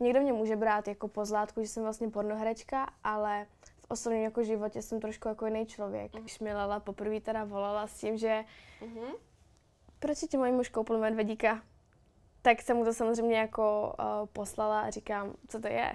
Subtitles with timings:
[0.00, 3.46] Někdo mě může brát jako pozlátku, že jsem vlastně pornoherečka, ale
[3.80, 6.12] v osobním jako životě jsem trošku jako jiný člověk.
[6.12, 6.22] Mhm.
[6.22, 8.44] Když mi Lala poprvé teda volala s tím, že
[8.80, 9.04] Mhm.
[9.98, 11.62] proč ti můj muž koupil medvedíka,
[12.42, 15.92] tak jsem mu to samozřejmě jako uh, poslala a říkám, co to je.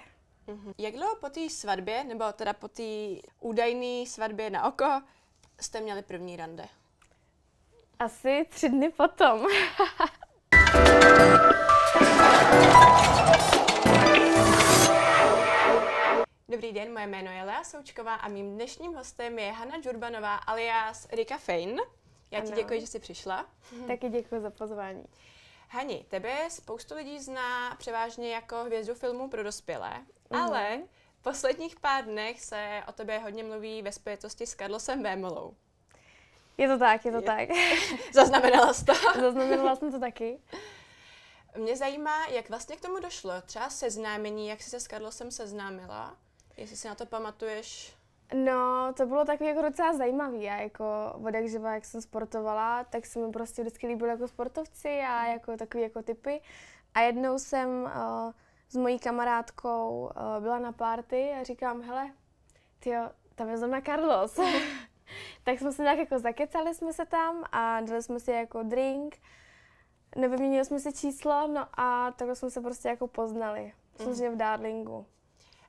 [0.48, 0.74] Mhm.
[0.78, 2.84] Jak dlouho po té svatbě, nebo teda po té
[3.40, 5.02] údajné svatbě na oko,
[5.62, 6.66] jste měli první rande?
[8.00, 9.46] Asi tři dny potom.
[16.50, 21.08] Dobrý den, moje jméno je Lea Součková a mým dnešním hostem je Hanna Džurbanová alias
[21.12, 21.82] Rika Fein.
[22.32, 22.56] Já ti Ano.
[22.56, 23.46] děkuji, že jsi přišla.
[23.88, 25.06] Taky děkuji za pozvání.
[25.70, 29.94] Hani, tebe spoustu lidí zná převážně jako hvězdu filmů pro dospělé,
[30.30, 30.42] Mhm.
[30.42, 30.80] ale
[31.20, 35.56] v posledních pár dnech se o tobě hodně mluví ve spojitosti s Carlosem Vémolou.
[36.58, 37.50] Je to tak, je to Je- tak.
[38.14, 38.94] Zaznamenala jsi to?
[39.20, 40.40] Zaznamenala jsem to taky.
[41.58, 43.42] Mě zajímá, jak vlastně k tomu došlo.
[43.42, 46.18] Třeba seznámení, jak jsi se s Carlosem seznámila?
[46.58, 47.96] Jestli si na to pamatuješ.
[48.34, 50.44] No, to bylo takový jako docela zajímavý.
[50.44, 50.86] Já jako
[51.24, 55.26] od jak živa, jak jsem sportovala, tak se mi prostě vždycky líbily jako sportovci a
[55.26, 56.42] jako takový jako typy.
[56.94, 58.32] A jednou jsem uh,
[58.70, 62.12] s mojí kamarádkou uh, byla na party a říkám, hele,
[62.80, 64.40] tyjo, tam je zrovna Carlos.
[65.44, 69.18] tak jsme se nějak jako zakecali jsme se tam a dali jsme si jako drink,
[70.16, 73.74] nevyměnili jsme si číslo, no a takhle jsme se prostě jako poznali.
[73.98, 75.06] Samozřejmě v Darlingu.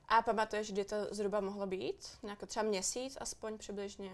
[0.07, 2.17] A pamatuješ, kdy to zhruba mohlo být?
[2.23, 4.11] Nějak třeba měsíc, aspoň přibližně.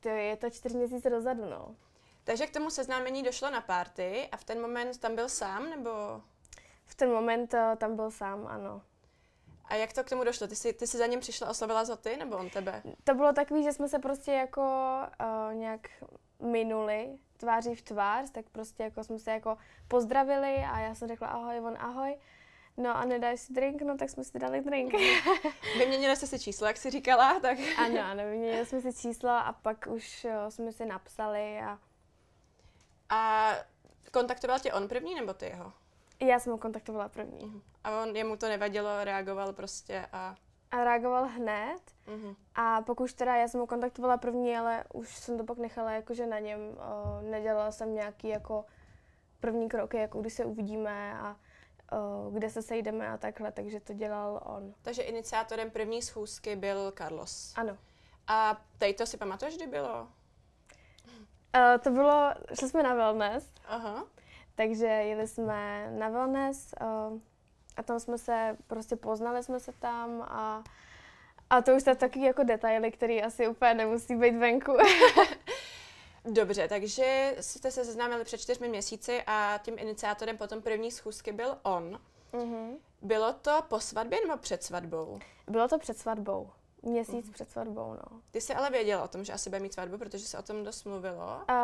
[0.00, 1.76] To je to čtyři měsíce dozadu, no.
[2.24, 5.90] Takže k tomu seznámení došlo na party a v ten moment tam byl sám, nebo...
[6.84, 8.82] V ten moment uh, tam byl sám, ano.
[9.64, 10.46] A jak to k tomu došlo?
[10.46, 12.82] Ty jsi, ty jsi za ním přišla, oslovila za ty, nebo on tebe?
[13.04, 14.62] To bylo takový, že jsme se prostě jako
[15.20, 15.88] uh, nějak
[16.40, 21.28] minuli tváří v tvář, tak prostě jako jsme se jako pozdravili a já jsem řekla
[21.28, 22.18] ahoj, on ahoj.
[22.80, 24.92] No a nedáš si drink, no tak jsme si dali drink.
[25.78, 27.58] Vyměnili jste si číslo, jak jsi říkala, tak...
[27.78, 31.78] ano, ano, vyměnili jsme si číslo a pak už uh, jsme si napsali a
[33.10, 33.52] A
[34.12, 35.72] kontaktoval tě on první, nebo ty jeho?
[36.20, 37.62] já jsem ho kontaktovala první.
[37.84, 40.34] A on, jemu to nevadilo, reagoval prostě a...
[40.70, 42.34] A reagoval hned Mhm.
[42.54, 45.92] a pak už teda já jsem ho kontaktovala první, ale už jsem to pak nechala
[45.92, 46.60] jakože na něm.
[46.60, 48.64] Uh, nedělala jsem nějaký jako
[49.40, 51.36] první kroky, jako kdy se uvidíme a
[52.30, 54.74] kde se sejdeme a takhle, takže to dělal on.
[54.82, 57.54] Takže iniciátorem první schůzky byl Carlos.
[57.56, 57.78] Ano.
[58.26, 60.02] A tady to si pamatuješ, kdy bylo?
[60.02, 64.06] Uh, to bylo, šli jsme na wellness, Aha.
[64.54, 67.18] takže jeli jsme na wellness uh,
[67.76, 70.64] a tam jsme se, prostě poznali jsme se tam a
[71.50, 74.72] a to už jsou taky jako detaily, které asi úplně nemusí být venku.
[76.24, 81.58] Dobře, takže jste se seznámili před čtyřmi měsíci a tím iniciátorem potom první schůzky byl
[81.62, 82.00] on.
[82.32, 82.76] Mhm.
[83.02, 85.18] Bylo to po svatbě nebo před svatbou?
[85.48, 86.50] Bylo to před svatbou.
[86.82, 88.20] Měsíc před svatbou, no.
[88.30, 90.64] Ty jsi ale věděla o tom, že asi bude mít svatbu, protože se o tom
[90.64, 91.50] dost mluvilo.
[91.50, 91.54] A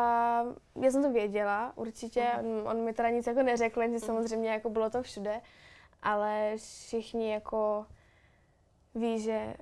[0.81, 2.31] já jsem to věděla, určitě.
[2.39, 5.41] On, on mi teda nic jako neřekl, že samozřejmě jako bylo to všude,
[6.03, 7.85] ale všichni jako
[8.95, 9.55] ví, že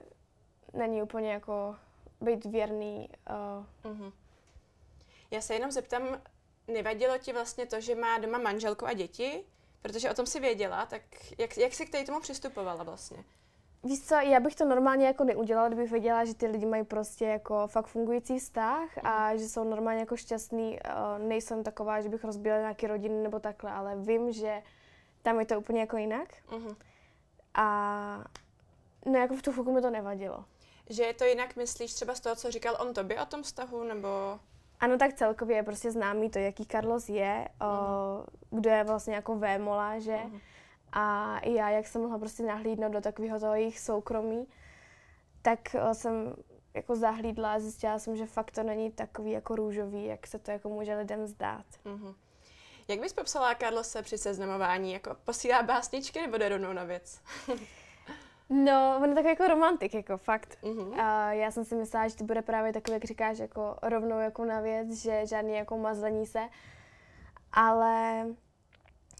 [0.73, 1.75] není úplně jako
[2.22, 3.09] být věrný.
[3.84, 4.11] Uh, Mhm.
[5.31, 6.22] Já se jenom zeptám,
[6.68, 9.44] nevadilo ti vlastně to, že má doma manželku a děti?
[9.81, 11.02] Protože o tom si věděla, tak
[11.38, 13.24] jak, jak jsi k tomu přistupovala vlastně?
[13.85, 17.25] víš co, já bych to normálně jako neudělala, kdybych věděla, že ty lidi mají prostě
[17.25, 20.80] jako fakt fungující vztah a že jsou normálně jako šťastný.
[20.80, 24.64] Uh, nejsem taková, že bych rozbila nějaký rodiny nebo takhle, ale vím, že
[25.22, 26.34] tam je to úplně jako jinak.
[26.52, 26.75] Mhm.
[27.53, 28.24] A
[29.06, 30.46] no jako v tu chvilku mi to nevadilo.
[30.90, 33.84] Že je to jinak, myslíš třeba z toho, co říkal on tobě o tom vztahu,
[33.84, 34.09] nebo...
[34.80, 37.68] Ano, tak celkově je prostě známý to, jaký Carlos je, o,
[38.50, 40.18] kdo je vlastně jako vémola, že?
[40.25, 40.40] Mhm.
[40.91, 44.47] A i já, jak jsem mohla prostě nahlídnout do takového toho jejich soukromí,
[45.41, 45.59] tak
[45.91, 46.35] o, jsem
[46.74, 50.52] jako zahlídla a zjistila jsem, že fakt to není takový jako růžový, jak se to
[50.52, 51.66] jako může lidem zdát.
[51.85, 52.14] Mhm.
[52.88, 54.94] Jak bys popsala Karlose při seznamování?
[54.94, 57.22] Jako posílá básničky nebo jde rovnou na věc?
[58.50, 60.58] No, on je takový jako romantik, jako fakt.
[60.64, 61.00] Mhm.
[61.00, 64.46] A já jsem si myslela, že to bude právě takový, jak říkáš, jako rovnou jako
[64.46, 66.50] na věc, že žádný jako mazlení se.
[67.52, 68.26] Ale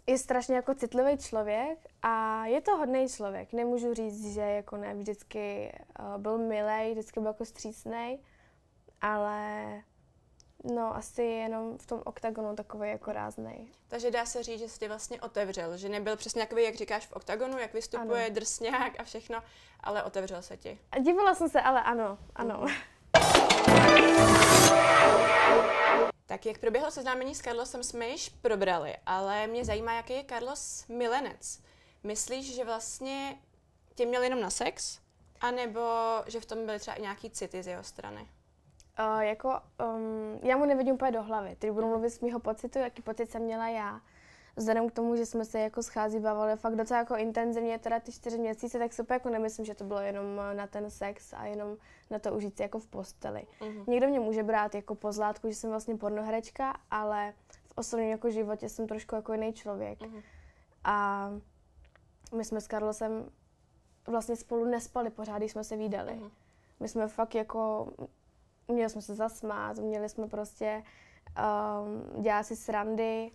[0.08, 3.54] je strašně jako citlivý člověk a je to hodný člověk.
[3.54, 8.20] Nemůžu říct, že jako ne vždycky uh, byl milej, vždycky byl jako střícnej,
[9.02, 9.66] ale
[10.74, 13.68] no asi jenom v tom oktagonu takový jako ráznej.
[13.88, 17.12] Takže dá se říct, že jsi vlastně otevřel, že nebyl přesně takový, jak říkáš v
[17.12, 18.36] oktagonu, jak vystupuje, Ano.
[18.36, 19.44] drsňák a všechno,
[19.80, 20.80] ale otevřel se ti.
[20.92, 22.66] A divila jsem se, ale ano, ano.
[26.26, 30.86] Tak jak proběhlo seznámení s Carlosem, jsme již probrali, ale mě zajímá, jaký je Carlos
[30.88, 31.60] milenec.
[32.04, 33.38] Myslíš, že vlastně
[33.96, 35.00] tě měl jenom na sex?
[35.42, 35.82] A nebo
[36.28, 38.28] že v tom byly třeba i nějaký city z jeho strany?
[39.00, 39.50] Uh, jako,
[39.96, 41.56] um, já mu nevidím úplně do hlavy.
[41.60, 44.02] Teď budu mluvit z mého pocitu, jaký pocit jsem měla já.
[44.56, 48.12] Vzhledem k tomu, že jsme se jako schází, bavili fakt docela jako intenzivně, teda ty
[48.12, 51.78] čtyři měsíce, tak super jako nemyslím, že to bylo jenom na ten sex a jenom
[52.10, 53.48] na to užít si jako v posteli.
[53.62, 53.84] Uh-huh.
[53.88, 57.34] Někdo mě může brát jako pozlátku, že jsem vlastně pornoherečka, ale
[57.68, 60.00] v osobním jako životě jsem trošku jako jiný člověk.
[60.00, 60.24] Uh-huh.
[60.84, 61.30] A
[62.36, 63.30] my jsme s Karlosem
[64.08, 66.12] vlastně spolu nespali pořád, když jsme se výdali.
[66.12, 66.32] Uh-huh.
[66.80, 67.94] My jsme fakt jako,
[68.68, 70.84] měli jsme se zasmát, měli jsme prostě
[71.38, 73.32] um, dělat si srandy.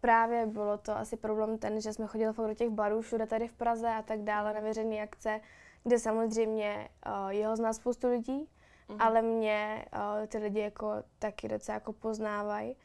[0.00, 3.48] Právě bylo to asi problém ten, že jsme chodili fakt do těch barů všude tady
[3.48, 5.40] v Praze a tak dále na veřejné akce,
[5.82, 8.48] kde samozřejmě uh, jeho zná spoustu lidí,
[8.88, 8.96] uh-huh.
[8.98, 12.76] ale mě uh, ty lidi jako taky docela jako poznávají.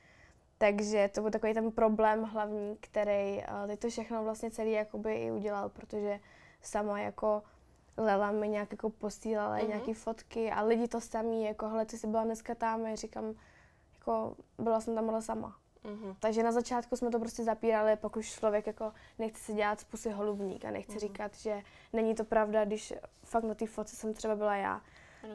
[0.58, 5.16] Takže to byl takový ten problém hlavní, který uh, teď to všechno vlastně celý jakoby
[5.16, 6.20] i udělal, protože
[6.62, 7.44] sama jako
[7.98, 9.68] Lela mi nějak jako posílala mm-hmm.
[9.68, 13.34] nějaké fotky a lidi to samý, jako hele, ty jsi byla dneska tam, já říkám,
[13.94, 15.56] jako byla jsem tam ale sama.
[15.86, 16.16] Mm-hmm.
[16.20, 19.84] Takže na začátku jsme to prostě zapírali, pak už člověk jako nechce si dělat z
[19.84, 21.00] pusy holubník a nechce mm-hmm.
[21.00, 21.62] říkat, že
[21.94, 22.94] není to pravda, když
[23.24, 24.82] fakt na té fotce jsem třeba byla já.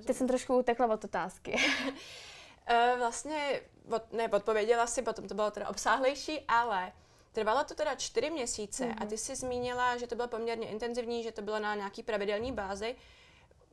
[0.06, 1.54] Teď jsem trošku utekla od otázky.
[1.54, 3.60] uh, vlastně,
[3.90, 6.92] od, ne, odpověděla si, potom to bylo teda obsáhlejší, ale
[7.36, 8.96] Trvalo to teda čtyři měsíce mm-hmm.
[8.96, 9.08] a mhm.
[9.08, 12.96] ty jsi zmínila, že to bylo poměrně intenzivní, že to bylo na nějaký pravidelný bázi.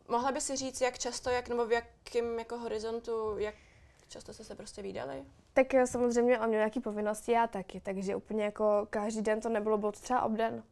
[0.07, 3.55] Mohla by si říct, jak často, jak nebo v jakém jako horizontu, jak
[4.07, 5.23] často jste se prostě výdali?
[5.53, 9.77] Tak samozřejmě on měl nějaké povinnosti, já taky, takže úplně jako každý den to nebylo,
[9.77, 10.63] bylo to třeba obden.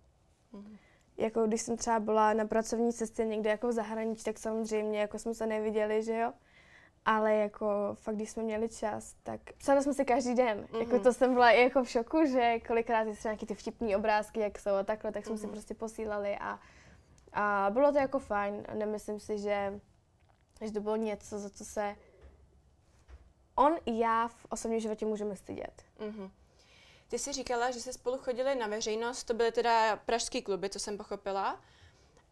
[0.54, 0.78] Mm-hmm.
[1.18, 5.20] Jako když jsem třeba byla na pracovní cestě někde jako v zahraničí, tak samozřejmě jako
[5.20, 6.34] jsme se neviděli, že jo
[7.06, 10.62] ale jako fakt, když jsme měli čas, tak psali jsme si každý den.
[10.62, 10.80] Mm-hmm.
[10.80, 14.40] Jako to jsem byla i jako v šoku, že kolikrát jsou nějaký ty vtipné obrázky,
[14.40, 15.42] jak jsou a takhle, tak jsme mm-hmm.
[15.42, 16.60] si prostě posílali a,
[17.34, 18.64] a bylo to jako fajn.
[18.74, 19.80] Nemyslím si, že,
[20.62, 21.96] že to bylo něco, za co se
[23.56, 25.84] on i já v osobním životě můžeme stydět.
[26.00, 26.32] Mm-hmm.
[27.08, 30.80] Ty jsi říkala, že jste spolu chodili na veřejnost, to byly teda pražský kluby, co
[30.80, 31.62] jsem pochopila.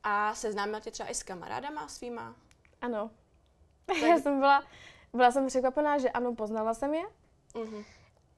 [0.04, 2.36] A seznámila tě třeba i s kamarádama svýma?
[2.82, 3.12] Ano.
[3.94, 4.10] Tak...
[4.10, 4.64] Já jsem byla,
[5.14, 7.04] byla jsem překvapená, že ano, poznala jsem je.
[7.54, 7.86] Uh-huh.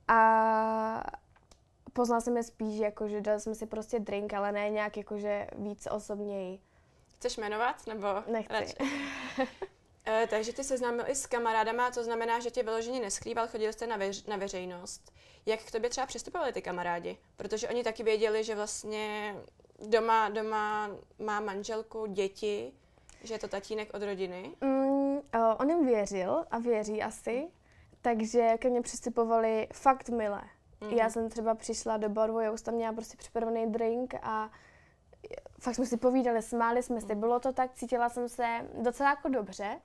[0.08, 1.04] A
[1.94, 5.18] poznala jsem je spíš, jako, že dali jsme si prostě drink, ale ne nějak jako,
[5.18, 6.60] že víc osobněji.
[7.16, 8.76] Chceš jmenovat, nebo Nechci.
[10.08, 13.74] e, takže ty se známil i s kamarádama, to znamená, že tě vyloženě neskrýval, chodil
[13.74, 15.14] jste na, veř- na veřejnost.
[15.46, 17.18] Jak k tobě třeba přistupovali ty kamarádi?
[17.38, 19.36] Protože oni taky věděli, že vlastně
[19.88, 20.90] doma, doma
[21.20, 22.74] má manželku, děti,
[23.24, 24.56] že je to tatínek od rodiny.
[24.62, 25.01] Mm,
[25.36, 27.48] Uh, on jim věřil a věří asi,
[28.02, 30.44] takže ke mně přistupovali fakt milé.
[30.82, 30.96] Mm-hmm.
[30.96, 34.50] Já jsem třeba přišla do baru, já už tam měla prostě připravený drink a
[35.60, 37.16] fakt jsme si povídali, smáli jsme si.
[37.16, 39.82] Bylo to tak, cítila jsem se docela jako dobře,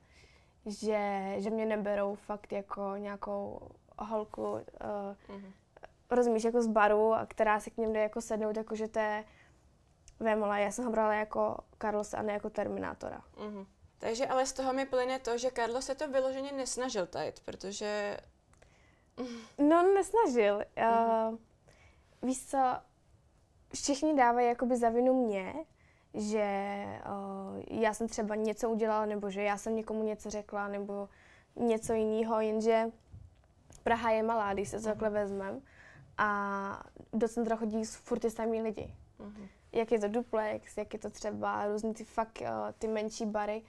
[0.66, 3.60] že, že mě neberou fakt jako nějakou
[3.98, 5.52] holku, uh, mm-hmm.
[6.10, 8.98] rozumíš, jako z baru, a která si k něm jde jako sednout, jako že to
[8.98, 9.24] je
[10.20, 10.58] Vémola.
[10.58, 13.22] Já jsem ho brala jako Carlos a ne jako Terminátora.
[13.36, 13.66] Mm-hmm.
[13.98, 18.16] Takže ale z toho mi plyne to, že Karlo se to vyloženě nesnažil tajit, protože...
[19.58, 20.58] No, nesnažil.
[20.58, 21.28] Mm-hmm.
[21.32, 21.38] Uh,
[22.22, 22.58] víš co,
[23.74, 25.54] všichni dávají jakoby za vinu mě,
[26.14, 31.08] že uh, já jsem třeba něco udělala, nebo že já jsem někomu něco řekla, nebo
[31.56, 32.90] něco jiného, jenže
[33.82, 35.18] Praha je malá, když se to takhle mhm.
[35.18, 35.62] vezmem.
[36.18, 38.94] A do centra chodí furt ty samý lidi.
[39.20, 39.48] Mm-hmm.
[39.72, 42.46] Jak je to duplex, jak je to třeba různý ty fakt uh,
[42.78, 43.62] ty menší bary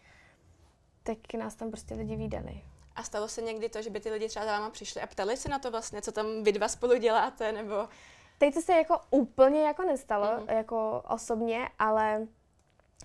[1.07, 2.61] tak nás tam prostě lidi výdali.
[2.95, 5.37] A stalo se někdy to, že by ty lidi třeba za váma přišli a ptali
[5.37, 7.87] se na to vlastně, co tam vy dva spolu děláte, nebo...
[8.37, 10.55] Teď to se jako úplně jako nestalo, mm-hmm.
[10.55, 12.27] jako osobně, ale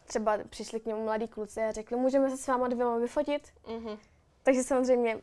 [0.05, 3.49] třeba přišli k němu mladí kluci a řekli, můžeme se s váma dvěma vyfotit?
[3.65, 3.99] Mm-hmm.
[4.43, 5.19] Takže samozřejmě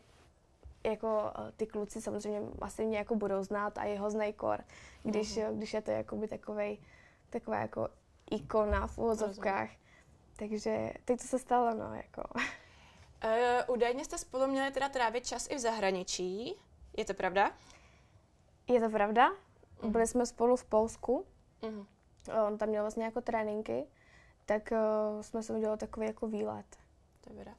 [0.83, 4.63] jako eh, ty kluci samozřejmě asi mě jako budou znát a jeho znají kor,
[5.03, 5.57] když, mm-hmm.
[5.57, 6.77] když je to jakoby takovej,
[7.29, 7.87] taková jako
[8.31, 9.69] ikona v uvozovkách.
[10.35, 12.23] Takže teď to se stalo, no, jako.
[13.23, 16.55] Uh, údajně jste spolu měli teda trávit čas i v zahraničí.
[16.97, 17.51] Je to pravda?
[18.67, 19.31] Je to pravda.
[19.31, 19.91] Uh-huh.
[19.91, 21.25] Byli jsme spolu v Polsku.
[21.61, 21.85] Uh-huh.
[22.47, 23.85] On tam měl vlastně jako tréninky.
[24.45, 26.65] Tak uh, jsme se udělali takový jako výlet.
[27.27, 27.55] Dobrá.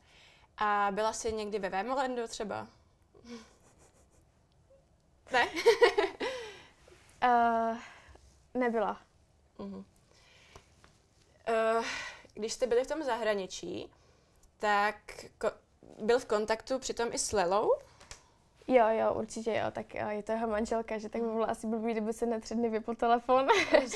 [0.56, 2.66] A byla jsi někdy ve Vémolendu třeba?
[5.32, 5.48] ne?
[7.24, 7.78] uh,
[8.54, 9.00] nebyla.
[9.58, 9.84] Uh-huh.
[11.78, 11.84] Uh,
[12.34, 13.90] když jste byli v tom zahraničí,
[14.60, 14.96] tak
[15.40, 15.52] ko-
[16.02, 17.72] byl v kontaktu přitom i s Lelou?
[18.68, 21.66] Jo, jo, určitě jo, tak jo, je to jeho manželka, že tak by bylo asi
[21.66, 23.46] blbý, kdyby se na tři dny vypl telefon.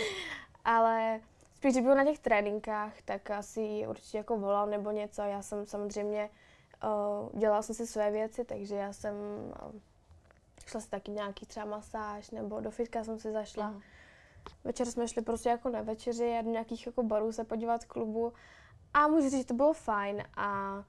[0.64, 1.20] ale
[1.54, 5.22] spíš, když byl na těch tréninkách, tak asi určitě jako volal nebo něco.
[5.22, 6.30] Já jsem samozřejmě,
[6.84, 9.80] uh, dělala jsem si své věci, takže já jsem uh,
[10.66, 13.70] šla si taky nějaký třeba masáž, nebo do fitka jsem si zašla.
[13.70, 13.80] Mm.
[14.64, 18.32] Večer jsme šli prostě jako na večeři a do nějakých jako barů se podívat klubu.
[18.94, 20.82] A můžu říct, že to bylo fajn a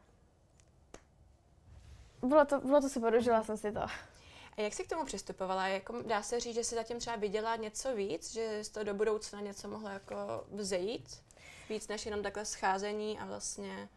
[2.22, 3.82] bylo to, bylo to super, užila jsem si to.
[4.58, 5.68] A jak jsi k tomu přistupovala?
[5.68, 8.94] Jako, dá se říct, že jsi zatím třeba viděla něco víc, že z toho do
[8.94, 10.16] budoucna něco mohlo jako
[10.52, 11.22] vzejít?
[11.70, 13.90] Víc než jenom takhle scházení a vlastně...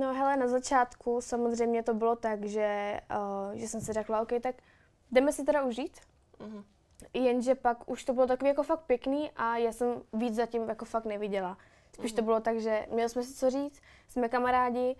[0.00, 3.00] No hele, na začátku samozřejmě to bylo tak, že,
[3.50, 4.54] uh, že jsem si řekla, OK, tak
[5.10, 6.00] jdeme si teda užít.
[6.38, 6.64] Uh-huh.
[7.14, 10.84] Jenže pak už to bylo takový jako fakt pěkný a já jsem víc zatím jako
[10.84, 11.58] fakt neviděla.
[12.00, 14.96] Spíš to bylo tak, že měli jsme si co říct, jsme kamarádi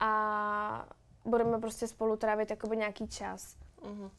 [0.00, 0.88] a
[1.24, 3.56] budeme prostě spolu trávit jakoby nějaký čas.
[3.82, 4.10] Uh-huh.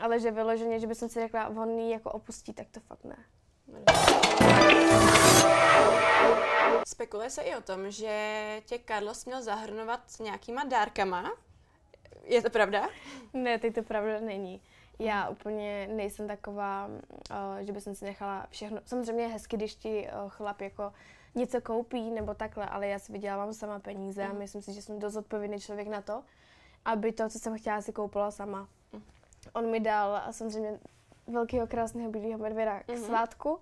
[0.00, 3.16] Ale že vyloženě, že bych si řekla, on jako opustí, tak to fakt ne.
[6.86, 11.32] Spekuluje se i o tom, že tě Carlos měl zahrnovat nějakýma dárkama.
[12.24, 12.88] Je to pravda?
[13.32, 14.62] Ne, teď to pravda není.
[14.98, 18.80] Já úplně nejsem taková, uh, že bych si nechala všechno.
[18.84, 20.92] Samozřejmě je hezky, když ti uh, chlap jako
[21.34, 24.38] něco koupí nebo takhle, ale já si vydělávám sama peníze a mm.
[24.38, 26.22] myslím si, že jsem dost odpovědný člověk na to,
[26.84, 28.68] aby to, co jsem chtěla, si koupila sama.
[28.92, 29.02] Mm.
[29.52, 30.78] On mi dal a samozřejmě
[31.26, 33.04] velkého krásného bílého medvěda k mm-hmm.
[33.04, 33.58] svátku,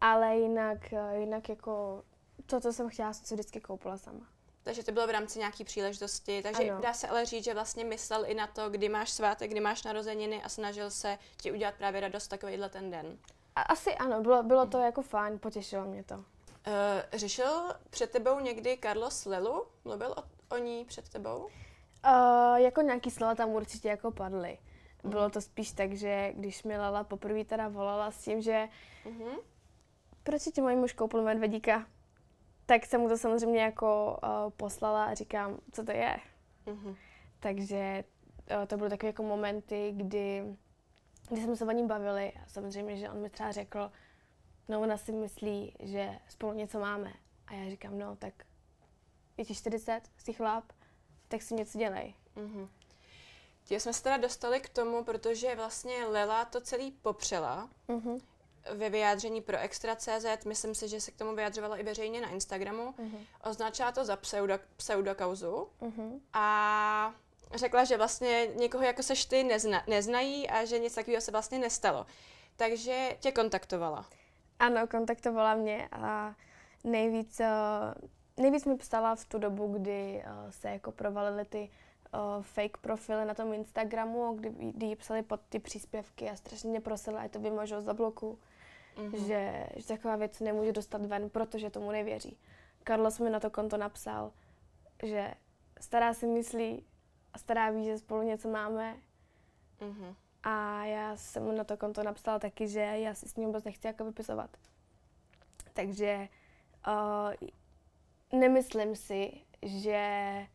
[0.00, 0.78] ale jinak,
[1.18, 2.02] jinak jako
[2.46, 4.26] to, co jsem chtěla, jsem si vždycky koupila sama.
[4.62, 6.42] Takže to bylo v rámci nějaké příležitosti.
[6.42, 6.80] Takže ano.
[6.80, 9.82] dá se ale říct, že vlastně myslel i na to, kdy máš svátek, kdy máš
[9.82, 13.18] narozeniny a snažil se ti udělat právě radost takovýhle ten den.
[13.56, 16.24] Asi ano, bylo, bylo to jako fajn, potěšilo mě to.
[16.66, 16.72] Uh,
[17.18, 19.66] řešil před tebou někdy Carlos Lelu?
[19.84, 21.44] Mluvil o, o ní před tebou?
[21.44, 24.58] Uh, jako nějaký slova tam určitě jako padly.
[25.04, 28.68] Bylo to spíš tak, že když mi Lala poprvé teda volala s tím, že
[29.06, 29.38] uh-huh.
[30.22, 31.86] proč ti můj muž koupil medvedíka?
[32.66, 36.16] Tak jsem mu to samozřejmě jako uh, poslala a říkám, co to je.
[36.66, 36.96] Uh-huh.
[37.40, 38.04] Takže
[38.50, 40.56] uh, to byly takové jako momenty, kdy,
[41.28, 43.90] kdy jsme se o ním bavili a samozřejmě, že on mi třeba řekl,
[44.68, 47.12] no ona si myslí, že spolu něco máme.
[47.46, 48.34] A já říkám, no tak
[49.36, 50.64] je ti 40, jsi chlap,
[51.28, 52.14] tak si něco dělej.
[52.36, 52.68] Uh-huh.
[53.64, 58.20] Tím jsme se teda dostali k tomu, protože vlastně Lela to celý popřela uh-huh.
[58.74, 60.44] ve vyjádření pro Extra.cz.
[60.46, 62.90] Myslím si, že se k tomu vyjadřovala i veřejně na Instagramu.
[62.90, 63.26] Uh-huh.
[63.44, 66.20] Označila to za pseudo, pseudokauzu uh-huh.
[66.32, 67.14] a
[67.54, 71.58] řekla, že vlastně někoho jako seš ty nezna, neznají a že nic takového se vlastně
[71.58, 72.06] nestalo.
[72.56, 74.08] Takže tě kontaktovala.
[74.58, 76.34] Ano, kontaktovala mě a
[76.84, 77.50] nejvíc, eh,
[78.36, 81.70] nejvíc mi psala v tu dobu, kdy eh, se jako provalily ty
[82.14, 86.70] uh, fake profily na tom Instagramu, kdy, kdy jí psali pod ty příspěvky a strašně
[86.70, 88.38] mě prosila, ať to vymažou za bloku,
[88.96, 89.26] mm-hmm.
[89.26, 92.38] že, že taková věc nemůže dostat ven, protože tomu nevěří.
[92.86, 94.32] Carlos mi na to konto napsal,
[95.02, 95.34] že
[95.80, 96.84] stará si myslí
[97.32, 98.96] a stará ví, že spolu něco máme.
[99.80, 100.14] Mm-hmm.
[100.44, 103.64] A já jsem mu na to konto napsala taky, že já si s ním vůbec
[103.64, 104.50] nechci jako vypisovat.
[105.72, 106.28] Takže
[106.86, 107.48] uh,
[108.40, 109.32] nemyslím si,
[109.62, 110.46] že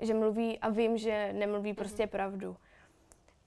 [0.00, 2.10] že mluví a vím, že nemluví prostě mm-hmm.
[2.10, 2.56] pravdu.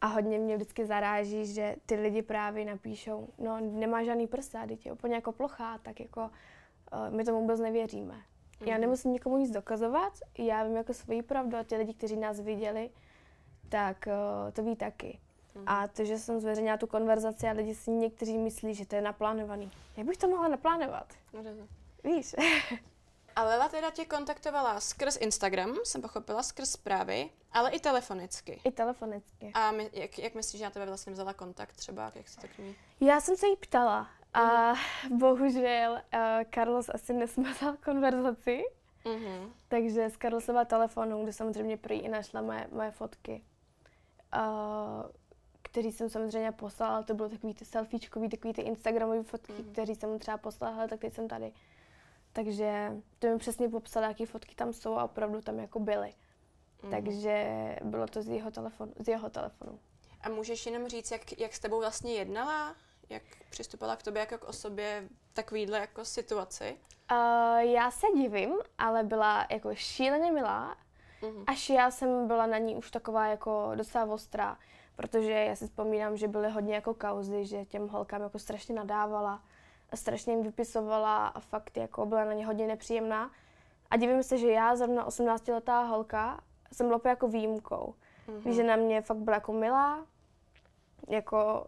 [0.01, 4.85] A hodně mě vždycky zaráží, že ty lidi právě napíšou, no nemá žádný prsa, teď
[4.85, 8.13] je úplně jako plochá, tak jako uh, my tomu vůbec nevěříme.
[8.13, 8.67] Mm-hmm.
[8.67, 8.81] Já mhm.
[8.81, 12.89] nemusím nikomu nic dokazovat, já vím jako svoji pravdu a ty lidi, kteří nás viděli,
[13.69, 15.19] tak uh, to ví taky.
[15.55, 15.63] Mm-hmm.
[15.67, 19.01] A to, že jsem zveřejnila tu konverzaci a lidi si někteří myslí, že to je
[19.01, 19.71] naplánovaný.
[19.97, 21.13] Jak bych to mohla naplánovat?
[21.33, 21.43] No,
[22.03, 22.35] Víš?
[23.35, 28.61] A Lela teda tě kontaktovala skrz Instagram, jsem pochopila, skrz zprávy, ale i telefonicky.
[28.63, 29.51] I telefonicky.
[29.53, 32.47] A my, jak, jak myslíš, že na tebe vlastně vzala kontakt třeba, jak se to
[32.47, 32.75] k ní?
[33.01, 35.17] Já jsem se jí ptala a mm.
[35.17, 36.19] bohužel uh,
[36.53, 38.63] Carlos asi nesmazal konverzaci,
[39.05, 39.49] mm-hmm.
[39.67, 43.43] takže z Carlosova telefonu, kde samozřejmě prý i našla moje, moje fotky,
[44.35, 45.03] uh,
[45.73, 49.71] který jsem samozřejmě poslala, to bylo takový ty selfiečkový, takový ty instagramové fotky, mm-hmm.
[49.71, 51.51] který jsem mu třeba poslala, tak teď jsem tady.
[52.33, 56.13] Takže to mi přesně popsal, jaký fotky tam jsou a opravdu tam jako byly.
[56.83, 56.91] Mm.
[56.91, 57.45] Takže
[57.83, 59.79] bylo to z jeho, telefonu, z jeho telefonu.
[60.21, 62.75] A můžeš jenom říct, jak, jak s tebou vlastně jednala?
[63.09, 66.77] Jak přistupovala k tobě jako k osobě takovýhle jako situaci?
[67.11, 70.77] Uh, já se divím, ale byla jako šíleně milá.
[71.21, 71.43] Mm-hmm.
[71.47, 74.57] Až já jsem byla na ní už taková jako docela ostrá,
[74.95, 79.41] protože já si vzpomínám, že byly hodně jako kauzy, že těm holkám jako strašně nadávala
[79.95, 83.31] strašně jim vypisovala a fakt jako byla na ně hodně nepříjemná.
[83.91, 87.95] A divím se, že já, zrovna 18-letá holka, jsem byla jako výjimkou.
[88.27, 88.51] Mm-hmm.
[88.51, 90.05] Že na mě fakt byla jako milá,
[91.09, 91.67] jako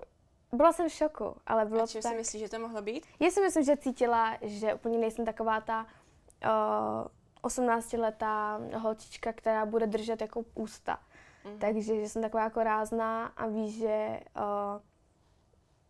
[0.53, 2.12] Byla jsem v šoku, ale bylo A čím tak...
[2.12, 3.05] si myslíš, že to mohlo být?
[3.20, 5.86] Já si myslím, že cítila, že úplně nejsem taková ta
[7.44, 11.00] uh, 18-letá holčička, která bude držet jako ústa.
[11.46, 11.58] Mm-hmm.
[11.58, 14.82] Takže že jsem taková jako rázná a ví, že, uh,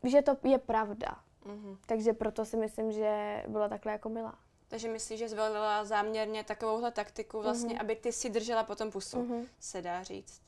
[0.03, 1.19] ví, že to je pravda.
[1.45, 1.77] Mm-hmm.
[1.85, 4.35] Takže proto si myslím, že byla takhle jako milá.
[4.67, 7.81] Takže myslíš, že zvolila záměrně takovouhle taktiku vlastně, mm-hmm.
[7.81, 9.45] aby ty si držela potom pusu, mm-hmm.
[9.59, 10.41] se dá říct.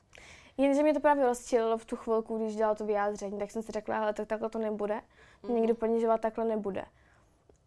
[0.58, 3.72] Jenže mě to právě rozčililo v tu chvilku, když dělal to vyjádření, tak jsem si
[3.72, 5.02] řekla, ale tak takhle to nebude.
[5.44, 5.56] Mm.
[5.56, 6.86] Nikdo ponižovat takhle nebude.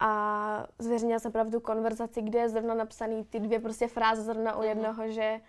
[0.01, 4.59] A zveřejnila jsem pravdu konverzaci, kde je zrovna napsaný ty dvě prostě fráze zrovna u
[4.59, 4.65] mm.
[4.65, 5.41] jednoho, že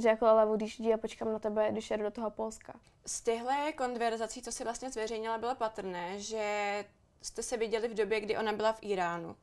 [0.00, 2.80] že jako když jdi a počkám na tebe, když jedu do toho Polska.
[3.06, 6.84] Z těchto konverzací, co si vlastně zveřejnila, bylo patrné, že
[7.22, 9.36] jste se viděli v době, kdy ona byla v Iránu.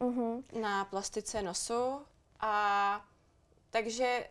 [0.00, 0.60] Mm-hmm.
[0.60, 2.00] Na plastice nosu.
[2.40, 3.04] A
[3.70, 4.28] takže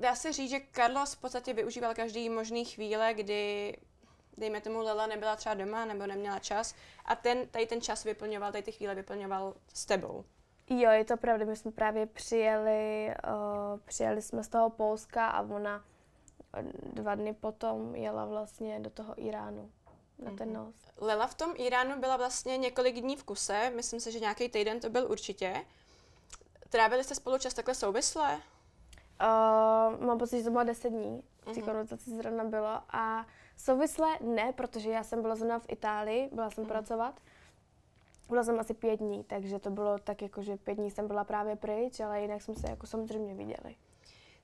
[0.00, 3.76] dá se říct, že Carlos v podstatě využíval každý možný chvíle, kdy
[4.36, 8.52] dejme tomu Lela nebyla třeba doma nebo neměla čas a ten, tady ten čas vyplňoval,
[8.52, 10.24] tady ty chvíle vyplňoval s tebou.
[10.70, 15.42] Jo, je to pravda, my jsme právě přijeli, uh, přijeli jsme z toho Polska a
[15.42, 15.84] ona
[16.92, 19.70] dva dny potom jela vlastně do toho Iránu
[20.18, 20.56] na ten mhm.
[20.56, 20.74] nos.
[21.00, 24.80] Lela v tom Iránu byla vlastně několik dní v kuse, myslím si, že nějaký týden
[24.80, 25.64] to byl určitě.
[26.68, 28.34] Trávili jste spolu čas takhle souvisle?
[28.34, 31.64] Uh, mám pocit, že to bylo 10 dní, v té uh-huh.
[31.64, 36.64] konverzaci zrovna bylo a souvisle ne, protože já jsem byla zrovna v Itálii, byla jsem
[36.64, 36.68] uh-huh.
[36.68, 37.20] pracovat.
[38.28, 41.24] Byla jsem asi pět dní, takže to bylo tak jako, že pět dní jsem byla
[41.24, 43.76] právě pryč, ale jinak jsme se jako samozřejmě viděli.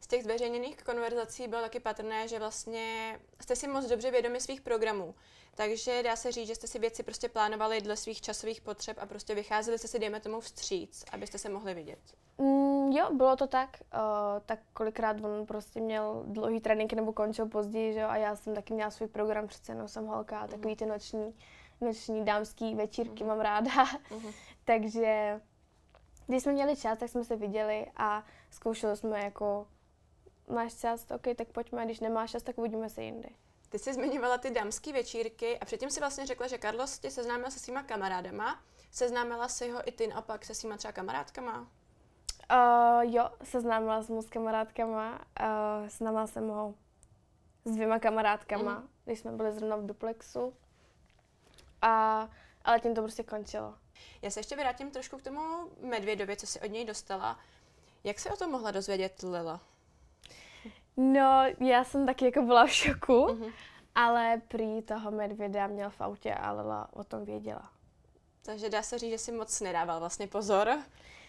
[0.01, 4.61] Z těch zveřejněných konverzací bylo taky patrné, že vlastně jste si moc dobře vědomi svých
[4.61, 5.15] programů.
[5.55, 9.07] Takže dá se říct, že jste si věci prostě plánovali dle svých časových potřeb a
[9.07, 11.99] prostě vycházeli jste si, dejme tomu, vstříc, abyste se mohli vidět.
[12.39, 13.69] Mm, jo, bylo to tak.
[13.95, 14.01] Uh,
[14.47, 18.55] tak kolikrát on prostě měl dlouhý trénink nebo končil později, že jo, a já jsem
[18.55, 20.49] taky měla svůj program, přece jenom jsem holka, mm.
[20.49, 21.35] takový ty noční,
[21.85, 23.29] noční dámský večírky mm.
[23.29, 23.85] mám ráda.
[24.11, 24.33] Mm.
[24.65, 25.41] Takže
[26.27, 29.67] když jsme měli čas, tak jsme se viděli a zkoušeli jsme jako
[30.49, 33.29] máš čas, ok, tak pojďme, když nemáš čas, tak uvidíme se jindy.
[33.69, 37.51] Ty jsi zmiňovala ty dámské večírky a předtím si vlastně řekla, že Carlos tě seznámil
[37.51, 38.61] se svýma kamarádama.
[38.91, 41.61] Seznámila si ho i ty naopak se svýma třeba kamarádkama?
[41.61, 45.21] Uh, jo, seznámila jsem ho s kamarádkama.
[45.41, 46.75] Uh, seznámila jsem ho
[47.65, 48.89] s dvěma kamarádkama, mm.
[49.05, 50.55] když jsme byli zrovna v duplexu.
[51.85, 52.29] A,
[52.65, 53.75] ale tím to prostě končilo.
[54.23, 55.41] Já se ještě vrátím trošku k tomu
[55.81, 57.39] medvědovi, co si od něj dostala.
[58.05, 59.61] Jak se o tom mohla dozvědět Lila?
[60.97, 63.53] No, já jsem taky jako byla v šoku, mm-hmm.
[63.95, 67.71] ale prý toho medvěda měl v autě a Lela o tom věděla.
[68.43, 70.79] Takže dá se říct, že si moc nedával vlastně pozor,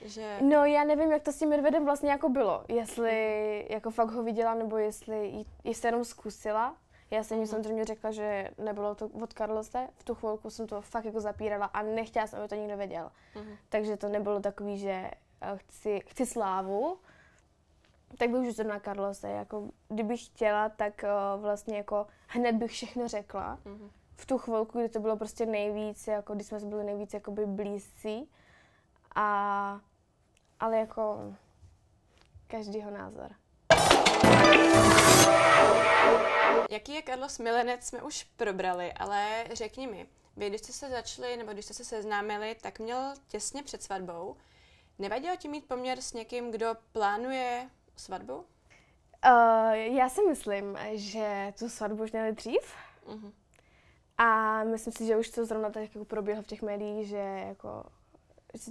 [0.02, 0.38] že...
[0.42, 2.64] No, já nevím, jak to s tím medvědem vlastně jako bylo.
[2.68, 6.76] Jestli jako fakt ho viděla, nebo jestli, jestli jenom zkusila.
[7.12, 7.46] Já jsem mm-hmm.
[7.46, 9.88] samozřejmě řekla, že nebylo to od Karlose.
[9.96, 13.12] V tu chvilku jsem to fakt jako zapírala a nechtěla jsem, aby to nikdo věděl.
[13.36, 13.58] Mm-hmm.
[13.70, 16.98] Takže to nebylo takový, že eh, chci, chci slávu,
[18.18, 19.30] tak bych už na Carlose.
[19.30, 23.60] Jako, kdybych chtěla, tak uh, vlastně jako hned bych všechno řekla.
[23.66, 23.90] Mm-hmm.
[24.16, 28.30] V tu chvilku, kdy to bylo prostě nejvíc, jako když jsme byli nejvíc jakoby blízcí.
[29.16, 29.80] A,
[30.60, 31.34] ale jako
[32.48, 33.32] každýho názor.
[36.70, 41.38] Jaký je Carlos Milenec, jsme už probrali, ale řekni mi, vy, když jste se začali,
[41.38, 44.36] nebo když jste se seznámili, tak měl těsně před svatbou.
[45.00, 48.34] Nevadilo ti mít poměr s někým, kdo plánuje svatbu?
[48.36, 48.44] Uh,
[49.74, 52.74] já si myslím, že tu svatbu už měli dřív.
[53.08, 53.32] Uh-huh.
[54.18, 57.84] A myslím si, že už to zrovna tak jako proběhlo v těch médiích, že jako,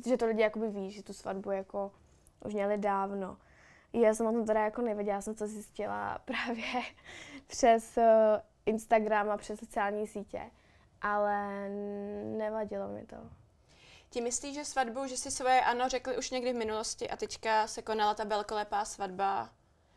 [0.06, 1.92] že to lidi jakoby ví, že tu svatbu jako
[2.44, 3.36] už měli dávno.
[3.94, 6.82] Já jsem o tom teda jako nevěděla, já jsem to zjistila právě
[7.46, 8.04] přes uh,
[8.66, 10.50] Instagram a přes sociální sítě,
[11.00, 11.68] ale
[12.24, 13.16] nevadilo mi to.
[14.10, 17.66] Ti myslíš, že svatbu, že si svoje ano řekli už někdy v minulosti a teďka
[17.66, 19.50] se konala ta velkolepá svatba,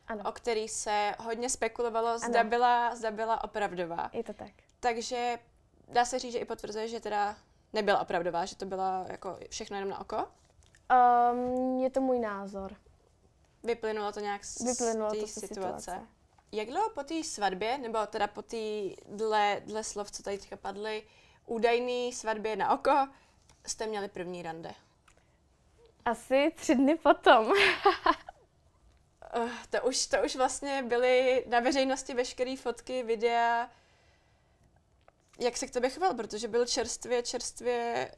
[0.07, 0.23] ano.
[0.29, 4.10] o který se hodně spekulovalo, zda byla, zda byla opravdová.
[4.13, 4.51] Je to tak.
[4.79, 5.39] Takže
[5.88, 7.36] dá se říct, že i potvrzuje, že teda
[7.73, 10.27] nebyla opravdová, že to byla jako všechno jenom na oko?
[11.33, 12.75] Um, je to můj názor.
[13.67, 15.47] Vyplynulo to nějak z Vyplynulo té situace.
[15.47, 16.08] situace.
[16.51, 18.58] Jak dlouho po té svatbě, nebo teda po té
[19.06, 21.03] dle, dle slov, co tady teďka padly,
[21.45, 23.08] údajný svatbě na oko,
[23.65, 24.73] jste měli první rande?
[26.06, 27.47] Asi tři dny potom.
[27.47, 27.53] uh,
[29.69, 33.69] to, už, to už vlastně byly na veřejnosti veškeré fotky, videa.
[35.39, 36.13] Jak se k tobě choval?
[36.13, 38.12] Protože byl čerstvě, čerstvě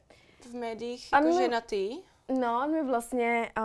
[0.50, 1.98] v médiích jako ženatý.
[2.38, 3.64] No, mi vlastně uh,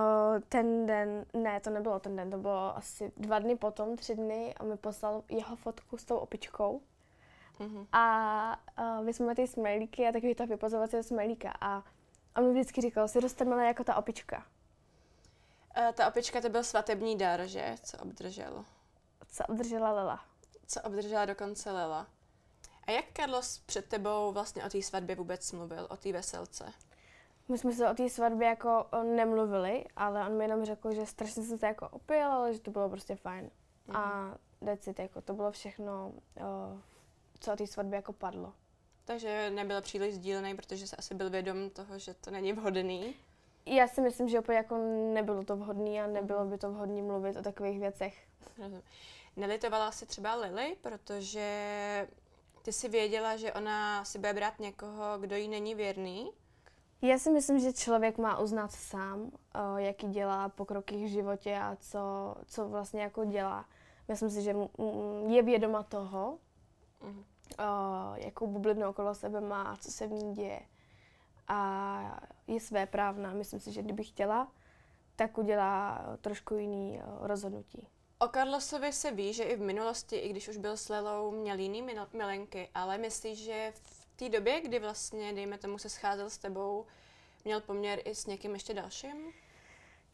[0.49, 4.53] ten den, ne, to nebylo ten den, to bylo asi dva dny potom, tři dny
[4.55, 6.81] a mi poslal jeho fotku s tou opičkou.
[7.59, 7.87] Mm-hmm.
[7.91, 11.53] A uh, my jsme ty smajlíky a takový ta vypozovací smajlíka.
[11.61, 11.83] A
[12.37, 14.45] on mi vždycky říkal, si dostaneme jako ta opička.
[15.77, 17.75] Uh, ta opička to byl svatební dar, že?
[17.83, 18.65] Co obdržel?
[19.27, 20.25] Co obdržela Lela.
[20.67, 22.07] Co obdržela dokonce Lela.
[22.87, 26.73] A jak Carlos před tebou vlastně o té svatbě vůbec mluvil, o té veselce?
[27.47, 31.43] My jsme se o té svatbě jako nemluvili, ale on mi jenom řekl, že strašně
[31.43, 33.51] se to jako opil, ale že to bylo prostě fajn.
[33.87, 33.95] Mm.
[33.95, 36.79] A decit, jako to bylo všechno, o,
[37.39, 38.53] co o té svatbě jako padlo.
[39.05, 43.15] Takže nebyl příliš sdílený, protože se asi byl vědom toho, že to není vhodný.
[43.65, 44.77] Já si myslím, že úplně jako
[45.13, 48.27] nebylo to vhodné a nebylo by to vhodné mluvit o takových věcech.
[49.35, 52.07] Nelitovala si třeba Lily, protože
[52.61, 56.31] ty si věděla, že ona si bude brát někoho, kdo jí není věrný?
[57.01, 59.31] Já si myslím, že člověk má uznat sám,
[59.77, 63.65] jaký dělá pokroky v životě a co, co vlastně jako dělá.
[64.07, 64.55] Myslím si, že
[65.27, 66.37] je vědoma toho,
[67.03, 67.23] mm.
[68.15, 70.61] jakou bublinu okolo sebe má a co se v ní děje.
[71.47, 73.33] A je své právna.
[73.33, 74.51] Myslím si, že kdyby chtěla,
[75.15, 77.87] tak udělá trošku jiný rozhodnutí.
[78.19, 81.59] O Carlosovi se ví, že i v minulosti, i když už byl s Lelou, měl
[81.59, 86.37] jiný milenky, ale myslíš, že v té době, kdy vlastně, dejme tomu, se scházel s
[86.37, 86.85] tebou,
[87.45, 89.33] měl poměr i s někým ještě dalším?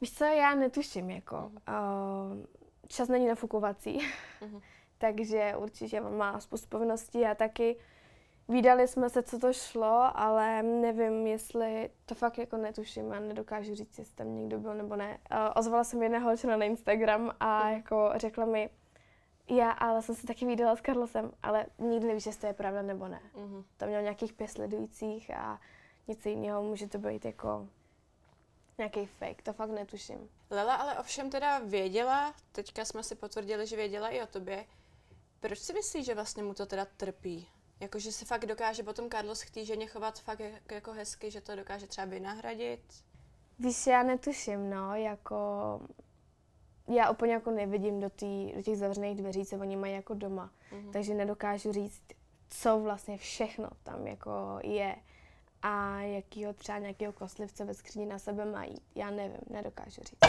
[0.01, 1.37] Víš co, já netuším, jako.
[1.37, 2.45] Uh,
[2.87, 3.99] čas není nafukovací,
[4.41, 4.61] uh-huh.
[4.97, 7.77] takže určitě má spoustu povinností a taky
[8.51, 13.75] Výdali jsme se, co to šlo, ale nevím, jestli to fakt jako netuším a nedokážu
[13.75, 15.17] říct, jestli tam někdo byl nebo ne.
[15.31, 17.73] Uh, ozvala jsem jedné holčina na Instagram a mm.
[17.73, 18.69] jako řekla mi,
[19.49, 22.81] já ale jsem se taky výdala s Carlosem, ale nikdy nevíš, jestli to je pravda
[22.81, 23.21] nebo ne.
[23.35, 23.63] Mm-hmm.
[23.77, 25.59] Tam měl nějakých pět sledujících a
[26.07, 27.67] nic jiného, může to být jako
[28.77, 30.29] nějaký fake, to fakt netuším.
[30.49, 34.65] Lela ale ovšem teda věděla, teďka jsme si potvrdili, že věděla i o tobě.
[35.39, 37.47] Proč si myslíš, že vlastně mu to teda trpí?
[37.79, 42.19] Jakože se fakt dokáže potom Carlos chtíženě chovat fakt jako hezky, že to dokáže třeba
[42.19, 42.81] nahradit?
[43.59, 45.35] Víš, já netuším, no, jako...
[46.87, 50.51] Já úplně jako nevidím do, tý, do těch zavřených dveří, co oni mají jako doma.
[50.71, 50.91] Mm-hmm.
[50.91, 52.01] Takže nedokážu říct,
[52.49, 54.95] co vlastně všechno tam jako je
[55.61, 58.81] a jakýho třeba nějakého koslivce ve skříni na sebe mají.
[58.95, 60.19] Já nevím, nedokážu říct.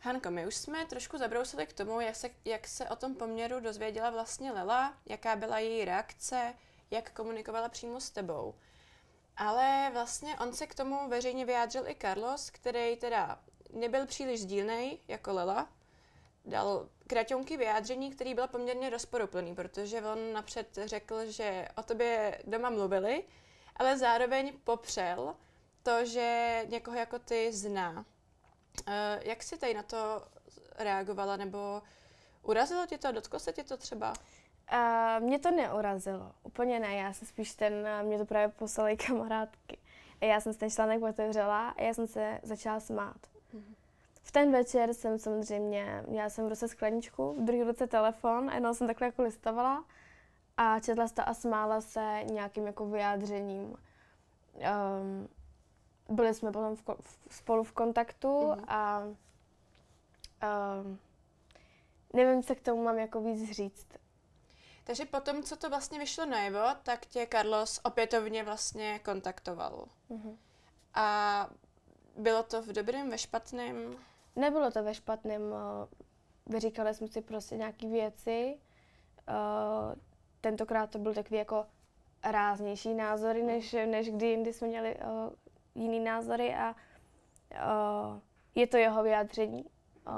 [0.00, 3.60] Hanko, my už jsme trošku zabrousili k tomu, jak se, jak se o tom poměru
[3.60, 6.54] dozvěděla vlastně Lela, jaká byla její reakce,
[6.90, 8.54] jak komunikovala přímo s tebou.
[9.36, 13.38] Ale vlastně on se k tomu veřejně vyjádřil i Carlos, který teda
[13.72, 15.68] nebyl příliš sdílnej jako Lela,
[16.44, 22.70] dal kraťonky vyjádření, který byl poměrně rozporuplný, protože on napřed řekl, že o tobě doma
[22.70, 23.24] mluvili,
[23.76, 25.36] ale zároveň popřel
[25.82, 28.04] to, že někoho jako ty zná.
[28.88, 30.22] Uh, jak jsi tady na to
[30.76, 31.82] reagovala, nebo
[32.42, 34.14] urazilo tě to, dotklo se tě to třeba?
[34.72, 39.78] Uh, mě to neurazilo, úplně ne, já jsem spíš ten, mě to právě poslali kamarádky.
[40.20, 43.16] A já jsem si ten článek otevřela a já jsem se začala smát.
[43.54, 43.74] Mm-hmm.
[44.22, 48.54] V ten večer jsem samozřejmě, já jsem v ruce skleničku, v druhé ruce telefon a
[48.54, 49.84] jednou jsem takhle jako listovala
[50.56, 53.76] a četla to a smála se nějakým jako vyjádřením.
[54.54, 55.28] Um,
[56.08, 58.64] byli jsme potom v, v, spolu v kontaktu mm-hmm.
[58.68, 60.98] a um,
[62.12, 63.88] nevím, co k tomu mám jako víc říct.
[64.84, 69.88] Takže potom, co to vlastně vyšlo najevo, tak tě Carlos opětovně vlastně kontaktoval.
[70.10, 70.36] Mm-hmm.
[70.94, 71.48] A
[72.16, 73.96] bylo to v dobrém, ve špatném?
[74.36, 75.42] Nebylo to ve špatném.
[76.46, 78.58] Vyříkali jsme si prostě nějaké věci.
[80.40, 81.66] Tentokrát to byl takový jako
[82.22, 84.96] ráznější názory, než, než kdy jindy jsme měli
[85.74, 86.74] jiný názory a
[88.54, 89.64] je to jeho vyjádření.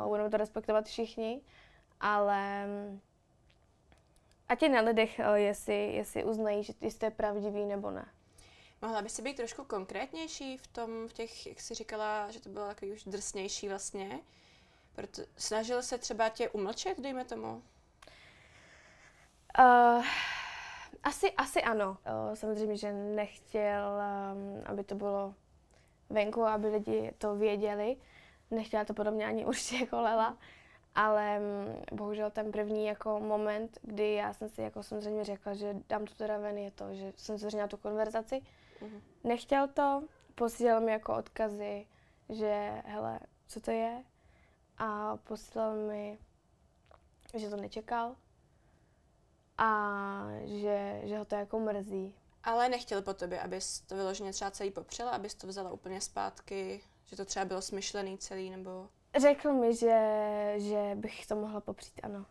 [0.09, 1.42] Budeme to respektovat všichni,
[2.00, 2.66] ale
[4.48, 8.09] ať je na lidech, uh, jestli, jestli uznají, že je pravdivý nebo ne.
[8.82, 12.48] Mohla by si být trošku konkrétnější v tom, v těch, jak jsi říkala, že to
[12.48, 14.20] bylo takový už drsnější vlastně?
[14.92, 17.62] Proto snažil se třeba tě umlčet, dejme tomu?
[19.59, 20.04] Uh,
[21.02, 21.90] asi, asi ano.
[22.28, 23.82] Uh, samozřejmě, že nechtěl,
[24.32, 25.35] um, aby to bylo
[26.11, 27.96] venku, aby lidi to věděli.
[28.50, 30.38] Nechtěla to podobně ani určitě jako Lela,
[30.96, 35.76] ale mm, bohužel ten první jako moment, kdy já jsem si jako samozřejmě řekla, že
[35.88, 38.42] dám to teda ven, je to, že jsem zveřejnila tu konverzaci.
[38.80, 39.00] Mm-hmm.
[39.24, 40.02] Nechtěl to,
[40.35, 41.87] posílal mi jako odkazy,
[42.28, 44.04] že hele, co to je?
[44.78, 46.18] A posílal mi,
[47.35, 48.16] že to nečekal
[49.59, 54.50] a že, že ho to jako mrzí, ale nechtěl po tobě, abys to vyloženě třeba
[54.50, 58.88] celý popřela, abys to vzala úplně zpátky, že to třeba bylo smyšlený celý, nebo...
[59.16, 59.98] Řekl mi, že,
[60.57, 62.26] že bych to mohla popřít, ano.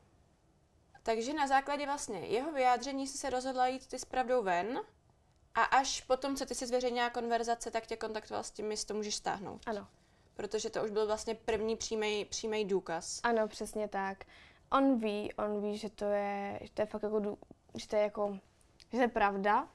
[1.03, 4.79] Takže na základě vlastně jeho vyjádření si se rozhodla jít ty s pravdou ven
[5.55, 8.93] a až potom, co ty si zveřejnila konverzace, tak tě kontaktoval s tím, jestli to
[8.93, 9.61] můžeš stáhnout.
[9.65, 9.87] Ano.
[10.33, 13.19] Protože to už byl vlastně první přímý, přímý důkaz.
[13.23, 14.23] Ano, přesně tak.
[14.71, 17.37] On ví, on ví, že to je, že to je fakt jako,
[17.75, 18.39] že to je jako,
[18.91, 19.67] že to je pravda.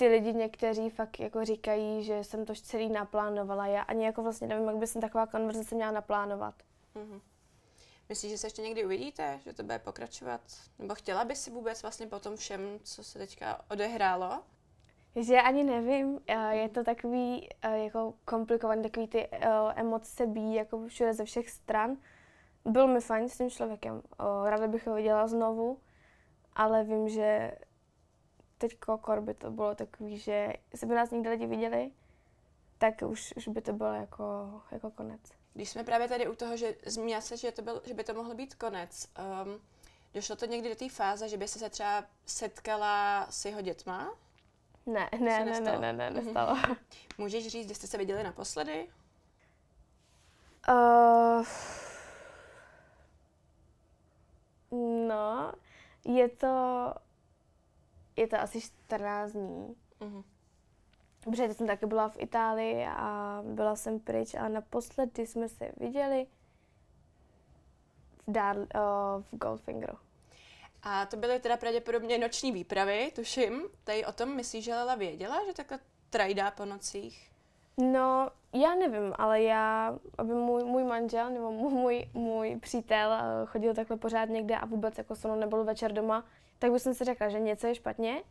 [0.00, 3.66] Ty lidi někteří fakt jako říkají, že jsem to celý naplánovala.
[3.66, 6.54] Já ani jako vlastně nevím, jak by jsem taková konverzace měla naplánovat.
[6.94, 7.20] Mhm.
[8.08, 10.40] Myslíš, že se ještě někdy uvidíte, že to bude pokračovat?
[10.78, 14.42] Nebo chtěla bys si vůbec vlastně po tom všem, co se teďka odehrálo?
[15.16, 19.28] Že já ani nevím, je to takový jako komplikovaný, takový ty
[19.74, 21.96] emoce bíjí jako všude ze všech stran.
[22.64, 24.02] Byl mi fajn s tím člověkem,
[24.44, 25.78] ráda bych ho viděla znovu,
[26.52, 27.52] ale vím, že
[28.60, 30.52] teďko kor by to bylo takový, že
[30.86, 31.90] by nás někde lidi viděli,
[32.78, 34.24] tak už, už by to bylo jako,
[34.70, 35.20] jako konec.
[35.54, 38.14] Když jsme právě tady u toho, že zmínila se, že, to byl, že by to
[38.14, 39.08] mohl být konec,
[39.44, 39.60] um,
[40.14, 44.14] došlo to někdy do té fáze, že by se třeba setkala s jeho dětma?
[44.86, 46.24] Ne, ne, ne, ne, ne, ne, Mhm.
[46.24, 46.56] nestalo.
[47.18, 48.88] Můžeš říct, kdy jste se viděli naposledy?
[50.68, 51.46] Uh,
[55.08, 55.52] no,
[56.04, 56.94] je to,
[58.20, 59.76] je to asi 14 dní.
[60.00, 60.22] Mhm.
[61.24, 65.72] Protože teď jsem taky byla v Itálii a byla jsem pryč a naposledy jsme se
[65.76, 66.26] viděli
[68.26, 68.64] v, Dar, uh,
[69.22, 69.98] v Goldfingeru.
[70.82, 73.62] A to byly teda pravděpodobně noční výpravy, tuším.
[73.84, 75.78] Tady o tom myslíš, že Lela věděla, že takhle
[76.10, 77.30] trajdá po nocích?
[77.78, 83.74] No, já nevím, ale já, aby můj, můj manžel nebo můj, můj přítel eh, chodil
[83.74, 86.24] takhle pořád někde a vůbec jako se mnou nebyl večer doma,
[86.60, 88.22] tak bych si řekla, že něco je špatně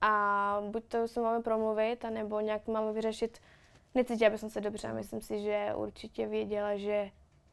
[0.00, 3.38] a buď to se máme promluvit, anebo nějak máme vyřešit.
[3.94, 7.10] Necítila bych se dobře a myslím si, že určitě věděla, že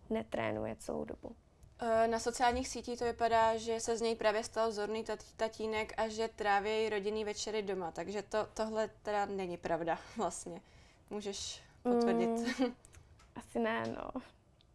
[0.10, 1.36] netrénuje celou dobu.
[1.82, 5.94] Eh, Na sociálních sítích to vypadá, že se z něj právě stal vzorný tat- tatínek
[5.98, 10.62] a že tráví rodinný večery doma, takže to, tohle teda není pravda vlastně.
[11.10, 12.30] Můžeš potvrdit.
[12.30, 12.76] Mm,
[13.36, 14.22] asi ne, no.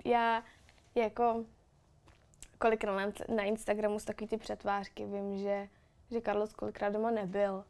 [0.04, 0.42] Já
[0.94, 1.44] jako
[2.64, 5.68] kolikrát na, Instagramu z takový ty přetvářky vím, že,
[6.10, 7.64] že Carlos kolikrát doma nebyl.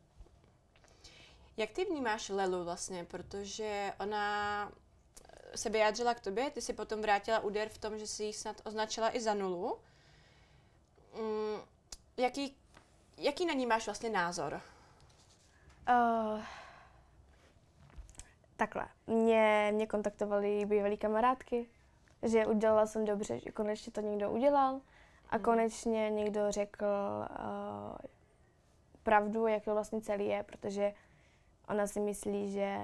[1.56, 4.72] Jak ty vnímáš Lelu vlastně, protože ona
[5.54, 8.60] se vyjádřila k tobě, ty si potom vrátila úder v tom, že si ji snad
[8.64, 9.78] označila i za nulu.
[11.14, 11.60] Mm,
[12.16, 12.56] jaký,
[13.18, 14.60] jaký na ní máš vlastně názor?
[15.88, 16.42] Uh,
[18.56, 21.66] takhle, mě, mě kontaktovali bývalí kamarádky,
[22.24, 24.80] že udělala jsem dobře, že konečně to někdo udělal
[25.30, 25.44] a Mhm.
[25.44, 26.84] konečně někdo řekl
[27.30, 27.96] uh,
[29.02, 30.92] pravdu, jak to vlastně celý je, protože
[31.68, 32.78] ona si myslí, že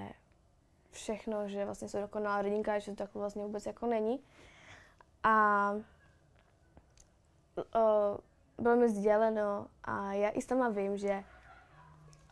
[0.91, 4.23] všechno, že vlastně jsou dokonalá rodinka, že to tak vlastně vůbec jako není.
[5.23, 5.71] A
[7.57, 8.17] uh,
[8.59, 11.25] bylo mi sděleno a já i sama vím, že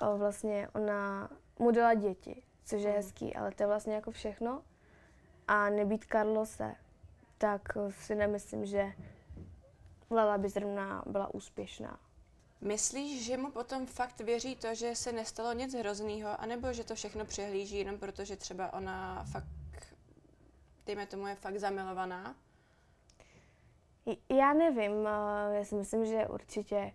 [0.02, 2.96] uh, vlastně ona mu dala děti, což je Mhm.
[2.96, 4.62] hezký, ale to je vlastně jako všechno.
[5.48, 6.74] A nebýt Carlose,
[7.38, 8.92] tak si nemyslím, že
[10.10, 11.98] Lela by zrovna byla úspěšná.
[12.60, 16.94] Myslíš, že mu potom fakt věří to, že se nestalo nic hroznýho, anebo že to
[16.94, 19.46] všechno přehlíží jenom proto, že třeba ona fakt,
[20.86, 22.34] dejme tomu, je fakt zamilovaná?
[24.28, 25.06] Já nevím, uh,
[25.52, 26.92] já si myslím, že určitě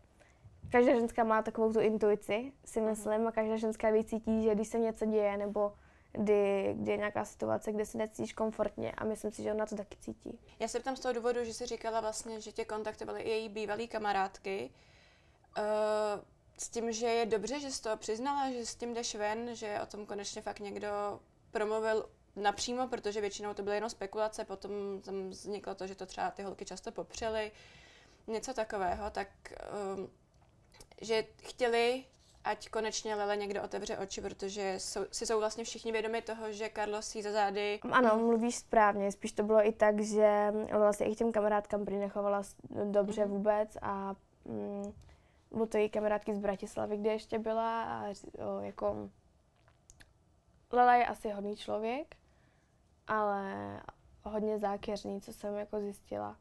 [0.72, 2.90] každá ženská má takovou tu intuici, si Mhm.
[2.90, 5.74] myslím, a každá ženská vycítí, že když se něco děje, nebo
[6.14, 9.76] kdy, kdy je nějaká situace, kde si necítíš komfortně a myslím si, že ona to
[9.76, 10.40] taky cítí.
[10.60, 13.50] Já se ptám z toho důvodu, že jsi říkala vlastně, že tě kontaktovaly i její
[13.50, 14.70] bývalý kamarádky.
[15.58, 15.64] Uh,
[16.58, 19.80] s tím, že je dobře, že jsi to přiznala, že s tím jdeš ven, že
[19.84, 21.20] o tom konečně fakt někdo
[21.52, 26.32] promluvil napřímo, protože většinou to byly jenom spekulace, potom tam vzniklo to, že to třeba
[26.32, 27.52] ty holky často popřely,
[28.28, 29.28] něco takového, tak
[29.98, 30.10] um,
[31.02, 32.04] že chtěli,
[32.44, 36.70] ať konečně Lele někdo otevře oči, protože jsou, si jsou vlastně všichni vědomi toho, že
[36.76, 41.16] Carlos jí za zády Ano, mluvíš správně, spíš to bylo i tak, že vlastně i
[41.16, 42.44] těm kamarádkám prý nechovala
[42.92, 43.34] dobře Mhm.
[43.34, 44.94] vůbec a mm,
[45.52, 49.10] bylo to její kamarádky z Bratislavy, kde ještě byla a o, jako
[50.72, 52.16] Lela je asi hodný člověk,
[53.08, 53.82] ale
[54.24, 56.38] hodně zákeřný, co jsem jako zjistila.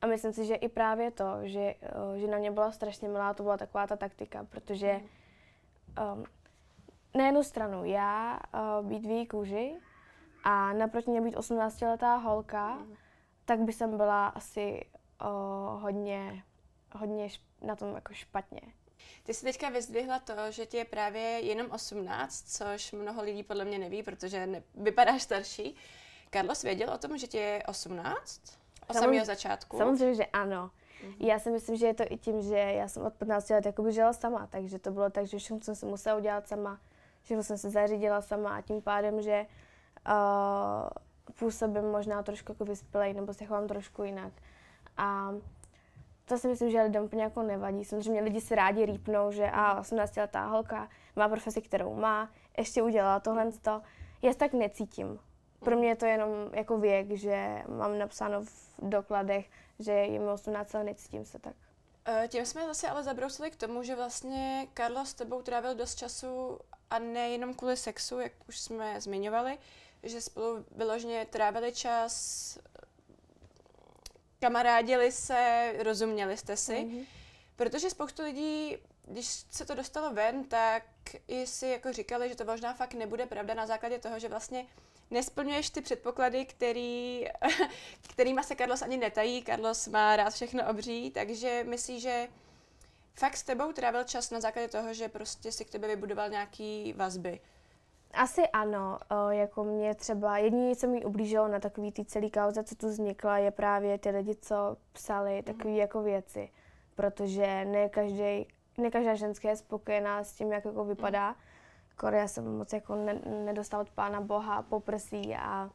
[0.00, 1.74] A myslím si, že i právě to, že,
[2.16, 5.00] že na mě byla strašně milá, to byla taková ta taktika, protože
[6.14, 6.24] um,
[7.14, 9.76] na jednu stranu já uh, být v její kůži
[10.44, 12.78] a naproti mě být 18-letá holka,
[13.44, 14.84] tak by jsem byla asi
[15.22, 16.44] uh, hodně,
[16.92, 18.60] hodně šp- na tom jako špatně.
[19.22, 23.64] Ty jsi teďka vyzdvihla to, že ti je právě jenom 18, což mnoho lidí podle
[23.64, 25.76] mě neví, protože ne, vypadáš starší.
[26.30, 28.40] Carlos věděl o tom, že ti je 18?
[28.88, 29.78] Od samého začátku?
[29.78, 30.70] Samozřejmě, že ano.
[31.04, 31.26] Mm-hmm.
[31.26, 33.92] Já si myslím, že je to i tím, že já jsem od 15 let jakoby
[33.92, 36.80] žila sama, takže to bylo tak, že všechno jsem se musela udělat sama,
[37.22, 39.46] všechno jsem se zařídila sama a tím pádem, že
[40.08, 40.88] uh,
[41.38, 44.32] působím možná trošku jako vyspělej nebo se chovám trošku jinak.
[44.96, 45.34] A
[46.24, 47.84] to si myslím, že lidem úplně jako nevadí.
[47.84, 52.82] Samozřejmě lidi si rádi rýpnou, že a 18 letá holka má profesi, kterou má, ještě
[52.82, 53.50] udělala tohle.
[54.22, 55.18] Já se tak necítím.
[55.60, 59.46] Pro mě je to jenom jako věk, že mám napsáno v dokladech,
[59.80, 61.56] že je mi 18 let, necítím se tak.
[62.04, 65.94] Eh, tím jsme zase ale zabrousili k tomu, že vlastně Karlo s tebou trávil dost
[65.94, 66.58] času
[66.90, 69.58] a nejenom kvůli sexu, jak už jsme zmiňovali,
[70.02, 72.58] že spolu vyloženě trávili čas,
[74.40, 76.72] kamarádili se, rozuměli jste si.
[76.72, 77.06] Mm-hmm.
[77.56, 80.84] Protože spoustu lidí, když se to dostalo ven, tak
[81.28, 84.66] i si jako říkali, že to možná fakt nebude pravda na základě toho, že vlastně
[85.10, 87.24] nesplňuješ ty předpoklady, který,
[88.12, 89.44] kterýma se Carlos ani netají.
[89.44, 92.28] Carlos má rád všechno obří, takže myslí, že
[93.14, 96.92] fakt s tebou trávil čas na základě toho, že prostě si k tebe vybudoval nějaký
[96.92, 97.40] vazby.
[98.12, 102.64] Asi ano, o, jako mě třeba jediné, co mi ublížilo na takový ty celý kauze,
[102.64, 105.76] co tu vznikla, je právě ty lidi, co psali takové mm.
[105.76, 106.50] jako věci,
[106.94, 108.46] protože ne, každý,
[108.78, 111.30] ne každá ženská je spokojená s tím, jak jako vypadá.
[111.30, 111.36] Mm.
[112.00, 115.70] Kor já jsem moc jako ne, nedostala od pána Boha poprsí a,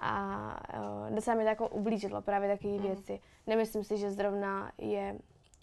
[0.00, 2.82] a o, docela mi to jako ublížilo právě takové mm.
[2.82, 3.20] věci.
[3.46, 5.18] Nemyslím si, že zrovna je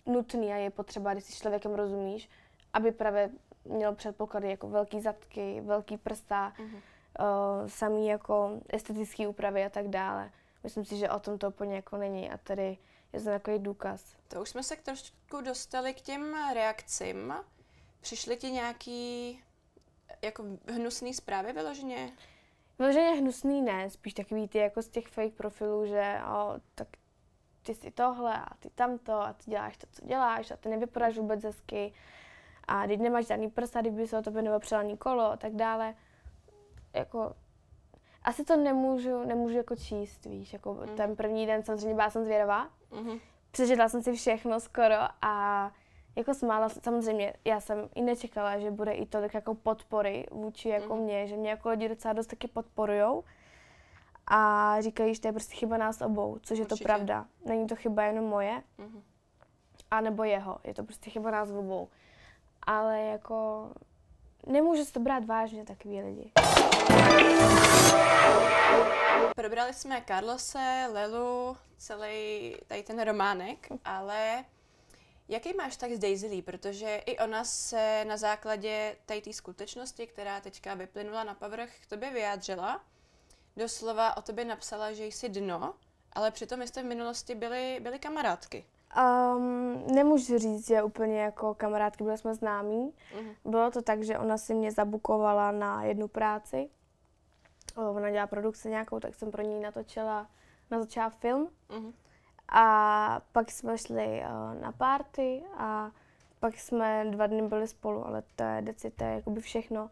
[0.06, 2.30] nutný a je potřeba, když si člověkem rozumíš,
[2.74, 3.30] aby právě
[3.66, 6.76] měl předpoklady jako velký zadky, velký prsta, mm-hmm.
[6.76, 10.32] uh, samý jako estetické úpravy a tak dále.
[10.64, 12.78] Myslím si, že o tom to úplně jako není a tady
[13.14, 14.16] je to takový důkaz.
[14.28, 17.34] To už jsme se trošku dostali k těm reakcím.
[18.02, 19.40] Přišly ti nějaký
[20.24, 22.12] jako hnusný zprávy vyloženě?
[22.80, 26.88] Vyloženě hnusný ne, spíš takový ty jako z těch fake profilů, že o, tak
[27.64, 31.18] ty si tohle a ty tamto a ty děláš to, co děláš a ty nevypadáš
[31.18, 31.94] vůbec hezky
[32.68, 35.96] a když nemáš žádný prsa, kdyby se o tebe neopřelo ani kolo a tak dále,
[36.94, 37.36] jako
[38.24, 40.96] asi to nemůžu, nemůžu jako číst, víš, jako mm.
[40.96, 43.20] ten první den samozřejmě byla jsem zvědavá, mm-hmm.
[43.52, 45.72] přečetla jsem si všechno skoro a
[46.16, 50.96] jako smála, samozřejmě, já jsem i nečekala, že bude i tolik jako podpory vůči jako
[50.96, 51.02] mm.
[51.02, 53.24] mě, že mě jako lidi docela dost taky podporujou
[54.28, 56.84] a říkají, že to je prostě chyba nás obou, což je Určitě.
[56.84, 57.26] to pravda.
[57.46, 59.04] Není to chyba jenom moje, mm.
[59.92, 61.90] a nebo jeho, je to prostě chyba nás obou
[62.68, 63.70] ale jako
[64.48, 66.32] nemůžu si to brát vážně takový lidi.
[69.36, 74.46] Probrali jsme Carlose, Lelu, celý tady ten románek, ale
[75.30, 76.42] jaký máš tak s Daisy Lee?
[76.42, 82.10] Protože i ona se na základě té skutečnosti, která teďka vyplynula na povrch, k tobě
[82.10, 82.82] vyjádřila.
[83.58, 85.74] Doslova o tobě napsala, že jsi dno,
[86.14, 88.66] ale přitom jste v minulosti byli, byli kamarádky.
[88.98, 92.94] Um, nemůžu říct, že úplně jako kamarádky byli jsme známí.
[93.18, 93.36] Uh-huh.
[93.46, 96.70] Bylo to tak, že ona si mě zabukovala na jednu práci.
[97.76, 100.28] Ona dělá produkci nějakou, tak jsem pro ní natočila,
[100.72, 101.50] natočila film.
[101.70, 101.94] Uh-huh.
[102.50, 105.92] A pak jsme šli uh, na party a
[106.40, 109.90] pak jsme dva dny byli spolu, ale to je deci, to je jakoby všechno.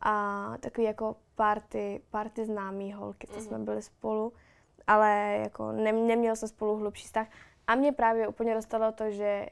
[0.00, 3.46] A takový jako party, party známý holky, to uh-huh.
[3.46, 4.32] jsme byli spolu,
[4.86, 7.26] ale jako ne, neměl jsem spolu hlubší vztah.
[7.66, 9.46] A mě právě úplně dostalo to, že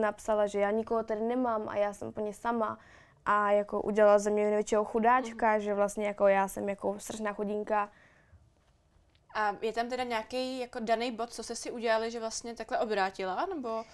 [0.00, 2.78] napsala, že já nikoho tady nemám a já jsem úplně sama
[3.26, 5.60] a jako udělala ze mě největšího chudáčka, mm.
[5.60, 7.88] že vlastně jako já jsem jako strašná chudinka.
[9.36, 12.78] A je tam teda nějaký jako daný bod, co jste si udělali, že vlastně takhle
[12.78, 13.84] obrátila, nebo?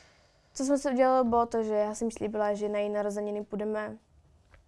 [0.55, 3.99] Co jsme si udělali, bylo to, že já jsem slíbila, že na její narozeniny půjdeme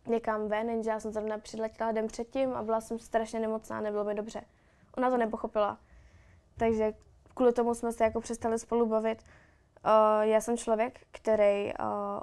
[0.06, 4.04] někam ven, jenže já jsem zrovna přiletěla den předtím a byla jsem strašně nemocná, nebylo
[4.04, 4.44] mi dobře.
[4.96, 5.78] Ona to nepochopila.
[6.56, 6.92] Takže
[7.34, 9.22] kvůli tomu jsme se jako přestali spolu bavit.
[9.22, 12.20] Uh, já jsem člověk, který uh,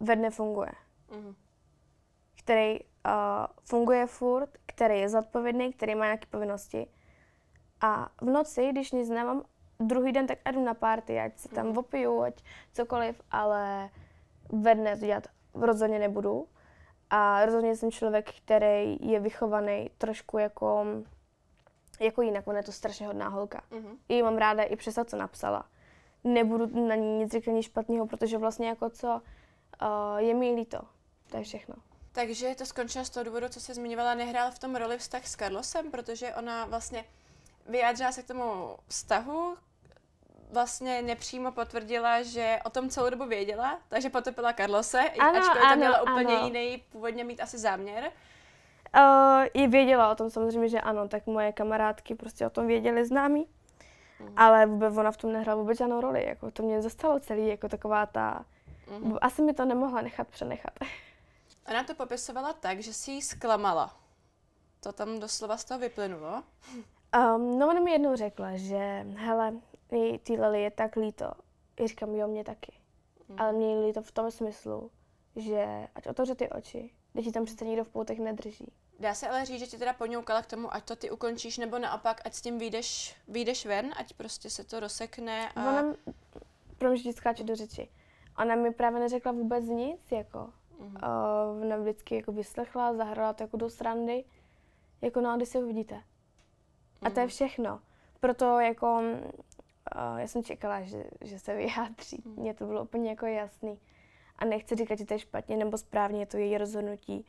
[0.00, 0.72] ve dne funguje.
[1.16, 1.34] Mm.
[2.38, 2.86] Který uh,
[3.64, 6.86] funguje furt, který je zodpovědný, který má nějaké povinnosti.
[7.84, 9.42] A v noci, když nic nemám,
[9.80, 11.78] druhý den tak jdu na party, ať se tam mm.
[11.78, 13.90] opiju, ať cokoliv, ale
[14.48, 16.48] ve dne to dělat rozhodně nebudu.
[17.10, 20.86] A rozhodně jsem člověk, který je vychovaný trošku jako
[22.00, 23.62] jako jinak, ona je to strašně hodná holka.
[23.70, 23.96] Mm-hmm.
[24.08, 25.68] I mám ráda i přes to, co napsala.
[26.24, 29.08] Nebudu na ní nic říkat nic špatného, protože vlastně jako co,
[29.82, 30.78] uh, je mi líto.
[31.30, 31.74] To je všechno.
[32.12, 35.36] Takže to skončilo z toho důvodu, co se zmiňovala, nehrál v tom roli vztah s
[35.36, 37.04] Carlosem, protože ona vlastně
[37.66, 39.56] vyjádřila se k tomu vztahu,
[40.52, 45.76] vlastně nepřímo potvrdila, že o tom celou dobu věděla, takže potopila Carlose, ano, ačkoliv to
[45.76, 46.46] měla úplně ano.
[46.46, 48.12] jiný, původně mít asi záměr.
[48.96, 53.06] Uh, I věděla o tom samozřejmě, že ano, tak moje kamarádky prostě o tom věděly
[53.06, 53.46] známí.
[54.20, 54.32] Mm.
[54.36, 56.26] Ale vůbec ona v tom nehrála vůbec žádnou roli.
[56.26, 58.44] Jako to mě zastalo celý, jako taková ta...
[58.98, 59.16] Mm.
[59.20, 60.72] Asi mi to nemohla nechat přenechat.
[61.70, 63.96] Ona to popisovala tak, že si ji zklamala.
[64.80, 66.42] To tam doslova z toho vyplynulo.
[67.14, 69.54] Um, no ona mi jednou řekla, že hele,
[70.22, 71.30] ty Lily je tak líto.
[71.80, 72.72] I říkám, jo, mě taky.
[73.28, 73.40] Mm.
[73.40, 74.90] Ale mě líto v tom smyslu,
[75.36, 78.72] že ať otevře ty oči, když ti tam přece nikdo v poutech nedrží.
[79.00, 81.78] Dá se ale říct, že ti teda poňoukala k tomu, ať to ty ukončíš, nebo
[81.78, 85.68] naopak, ať s tím vyjdeš, vyjdeš ven, ať prostě se to rozsekne a...
[85.68, 85.94] Ona,
[86.78, 87.88] pro mě skáče do řeči.
[88.38, 90.38] Ona mi právě neřekla vůbec nic, jako.
[90.80, 91.54] Mm-hmm.
[91.56, 94.24] Uh, ona vždycky jako vyslechla, zahrala to jako do srandy.
[95.02, 96.02] Jako no, když se uvidíte.
[97.02, 97.30] A to je mhm.
[97.30, 97.80] všechno.
[98.20, 99.02] Proto jako
[99.96, 102.22] uh, já jsem čekala, že, že se vyjádří.
[102.24, 102.34] Mm.
[102.36, 103.78] Mně to bylo úplně jako jasný.
[104.38, 107.26] A nechci říkat, že to je špatně nebo správně, je to její rozhodnutí.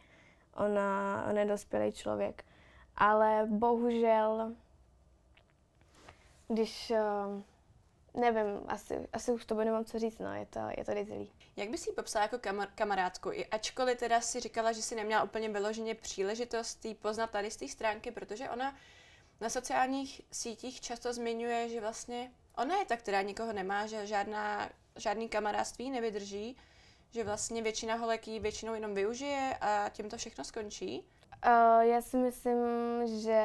[0.54, 2.46] Ona, ona je dospělý člověk.
[2.96, 4.56] Ale bohužel,
[6.48, 7.42] když, uh,
[8.22, 11.32] nevím, asi, asi už to nemám co říct, no, je to, je to rizilý.
[11.56, 13.32] Jak bys ji popsala jako kamar- kamarádku?
[13.32, 17.58] I ačkoliv teda si říkala, že si neměla úplně vyloženě příležitost jí poznat tady z
[17.58, 18.76] té stránky, protože ona
[19.42, 24.70] na sociálních sítích často zmiňuje, že vlastně ona je ta, která nikoho nemá, že žádná,
[24.96, 26.58] žádný kamarádství nevydrží,
[27.12, 31.06] že vlastně většina holek ji většinou jenom využije a tím to všechno skončí?
[31.46, 32.58] Uh, já si myslím,
[33.22, 33.44] že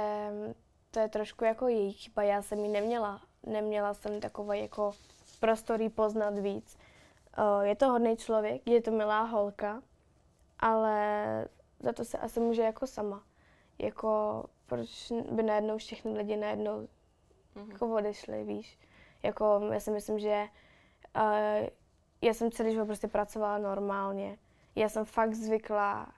[0.91, 2.23] to je trošku jako její chyba.
[2.23, 3.23] Já jsem ji neměla.
[3.47, 4.93] Neměla jsem takový jako
[5.41, 6.79] prostor poznat víc.
[7.39, 9.83] Uh, je to hodný člověk, je to milá holka,
[10.59, 11.49] ale
[11.81, 13.23] za to se asi může jako sama.
[13.79, 16.89] Jako, proč by najednou všechny lidi najednou
[17.57, 17.73] mm-hmm.
[17.73, 18.79] jako odešli, víš?
[19.23, 20.49] Jako, já si myslím, že
[21.17, 21.67] uh,
[22.23, 24.39] já jsem celý život prostě pracovala normálně.
[24.77, 26.13] Já jsem fakt zvykla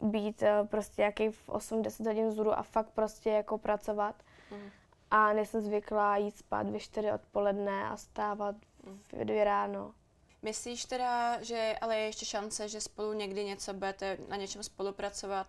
[0.00, 4.22] být uh, prostě jaký v 8-10 hodin vzhůru a fakt prostě jako pracovat.
[4.50, 4.70] Mm.
[5.10, 8.56] A nejsem zvykla jít spát ve 4 odpoledne a stávat
[9.12, 9.94] v 2 ráno.
[10.42, 15.46] Myslíš teda, že ale je ještě šance, že spolu někdy něco budete na něčem spolupracovat?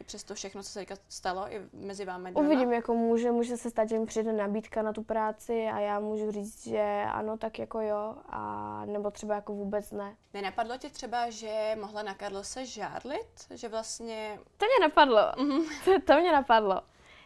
[0.00, 2.48] I přes to všechno, co se stalo i mezi vámi dvěma?
[2.48, 6.00] Uvidím, jako může, může se stát, že mi přijde nabídka na tu práci a já
[6.00, 10.16] můžu říct, že ano, tak jako jo, a nebo třeba jako vůbec ne.
[10.34, 13.26] Nenapadlo tě třeba, že mohla na Karlose žádlit?
[13.50, 14.38] Že vlastně...
[14.56, 15.20] To mě napadlo.
[15.20, 15.64] Mm-hmm.
[15.84, 16.82] to, to mě napadlo.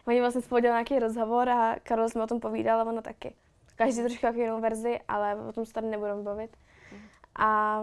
[0.07, 3.35] Oni vlastně spolu nějaký rozhovor a Karol mi o tom povídal a ono taky.
[3.75, 6.57] Každý trošku jako jinou verzi, ale o tom se tady nebudeme bavit.
[6.91, 6.99] Mm.
[7.35, 7.81] A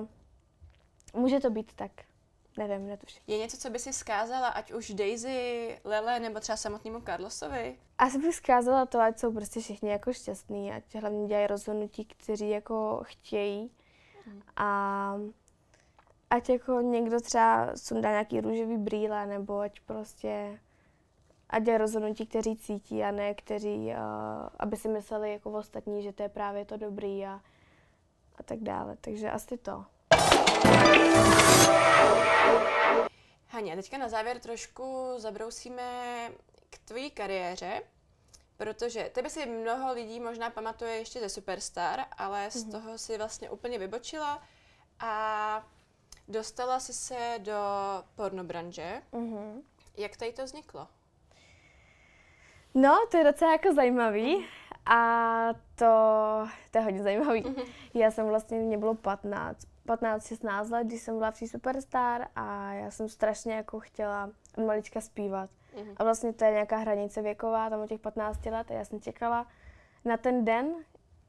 [1.15, 1.91] může to být tak.
[2.57, 3.23] Nevím, netuším.
[3.27, 7.79] Je něco, co by si zkázala, ať už Daisy, Lele nebo třeba samotnému Carlosovi?
[7.99, 12.51] Asi bych zkázala to, ať jsou prostě všichni jako šťastní, ať hlavně dělají rozhodnutí, kteří
[12.51, 13.71] jako chtějí.
[14.27, 14.43] Hmm.
[14.57, 15.19] A
[16.31, 20.59] ať jako někdo třeba sundá nějaký růžový brýle, nebo ať prostě
[21.51, 23.95] ať dělají rozhodnutí, kteří cítí a ne kteří, uh,
[24.59, 27.41] aby si mysleli jako ostatní, že to je právě to dobrý a,
[28.37, 28.97] a tak dále.
[29.01, 29.85] Takže asi to.
[33.49, 35.83] Haně, teďka na závěr trošku zabrousíme
[36.71, 37.83] k tvojí kariéře,
[38.57, 42.71] protože tebe si mnoho lidí možná pamatuje ještě ze Superstar, ale z mm-hmm.
[42.71, 44.43] toho si vlastně úplně vybočila
[45.01, 45.67] a
[46.29, 47.61] dostala si se do
[48.15, 49.03] pornobranže.
[49.13, 49.63] Mm-hmm.
[49.97, 50.89] Jak tady to vzniklo?
[52.75, 54.47] No, to je docela jako zajímavý
[54.87, 55.87] a to,
[56.71, 57.43] to je hodně zajímavý.
[57.43, 57.67] Mm-hmm.
[57.95, 62.91] Já jsem vlastně, mě bylo 15, 15-16 let, když jsem byla v Superstar a já
[62.91, 65.51] jsem strašně jako chtěla od malička zpívat.
[65.51, 65.95] Mm-hmm.
[65.97, 69.01] A vlastně to je nějaká hranice věková, tam od těch 15 let a já jsem
[69.01, 69.47] čekala
[70.05, 70.75] na ten den,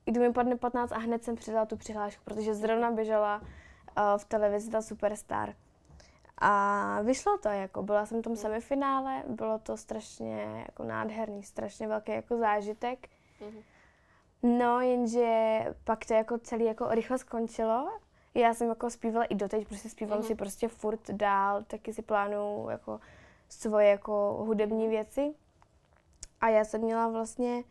[0.05, 3.47] kdy mi padne 15 a hned jsem přidala tu přihlášku, protože zrovna běžela uh,
[4.17, 5.53] v televizi ta Superstar.
[6.37, 11.87] A vyšlo to, jako byla jsem v tom semifinále, bylo to strašně jako nádherný, strašně
[11.87, 13.07] velký jako zážitek.
[13.41, 13.63] Mm-hmm.
[14.43, 17.91] No, jenže pak to jako celý jako rychle skončilo
[18.35, 20.27] já jsem jako zpívala i doteď, prostě zpívám mm-hmm.
[20.27, 22.99] si prostě furt dál, taky si plánuju jako
[23.49, 25.33] svoje jako hudební věci.
[26.41, 27.63] A já jsem měla vlastně,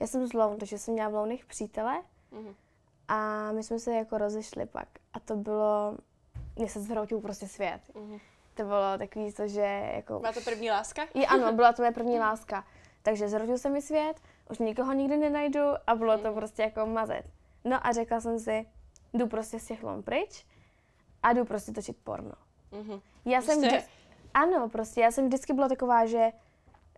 [0.00, 2.02] já jsem z Loun, takže jsem měla v Lounech přítele
[2.32, 2.54] mm-hmm.
[3.08, 4.88] a my jsme se jako rozešli pak.
[5.12, 5.96] A to bylo,
[6.56, 7.80] mě se zvroutil prostě svět.
[7.94, 8.20] Mm-hmm.
[8.54, 10.18] To bylo takový to, že jako...
[10.18, 11.02] Byla to první láska?
[11.14, 12.64] I, ano, byla to moje první láska.
[13.02, 16.34] Takže zrodil se mi svět, už nikoho nikdy nenajdu a bylo to mhm.
[16.34, 17.24] prostě jako mazet.
[17.64, 18.66] No a řekla jsem si,
[19.12, 20.46] jdu prostě z těch lom pryč
[21.22, 22.32] a jdu prostě točit porno.
[22.72, 23.00] Mm-hmm.
[23.24, 23.82] Já jsem vždy...
[24.34, 26.32] Ano, prostě já jsem vždycky byla taková, že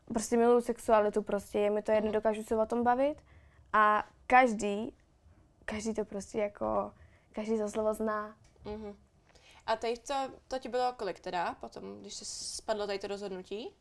[0.07, 2.15] prostě miluju sexualitu, prostě je mi to jedno, mm-hmm.
[2.15, 3.23] dokážu se o tom bavit
[3.73, 4.95] a každý,
[5.65, 6.93] každý to prostě jako,
[7.33, 8.37] každý to slovo zná.
[8.65, 8.95] Mm-hmm.
[9.67, 10.15] A teď to,
[10.49, 13.75] to ti bylo kolik teda, potom, když se spadlo tady to rozhodnutí?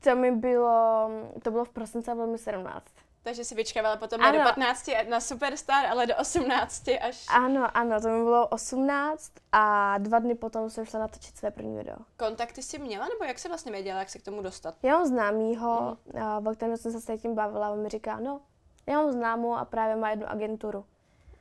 [0.00, 1.10] To mi bylo,
[1.42, 2.86] to bylo v prosince a bylo mi 17.
[3.26, 7.26] Takže si vyčkávala potom ne do 15 na Superstar, ale do 18 až...
[7.28, 11.76] Ano, ano, to mi bylo 18 a dva dny potom jsem šla natočit své první
[11.76, 11.96] video.
[12.16, 14.74] Kontakty jsi měla, nebo jak se vlastně věděla, jak se k tomu dostat?
[14.82, 16.46] Já mám známýho, mm.
[16.46, 18.40] o kterém jsem se s tím bavila, on mi říká, no,
[18.86, 20.84] já mám známou a právě má jednu agenturu.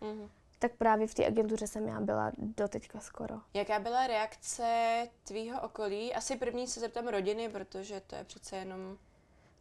[0.01, 0.29] Mm.
[0.59, 3.35] Tak právě v té agentuře jsem já byla do teďka skoro.
[3.53, 4.67] Jaká byla reakce
[5.23, 6.13] tvýho okolí?
[6.13, 8.97] Asi první se zeptám rodiny, protože to je přece jenom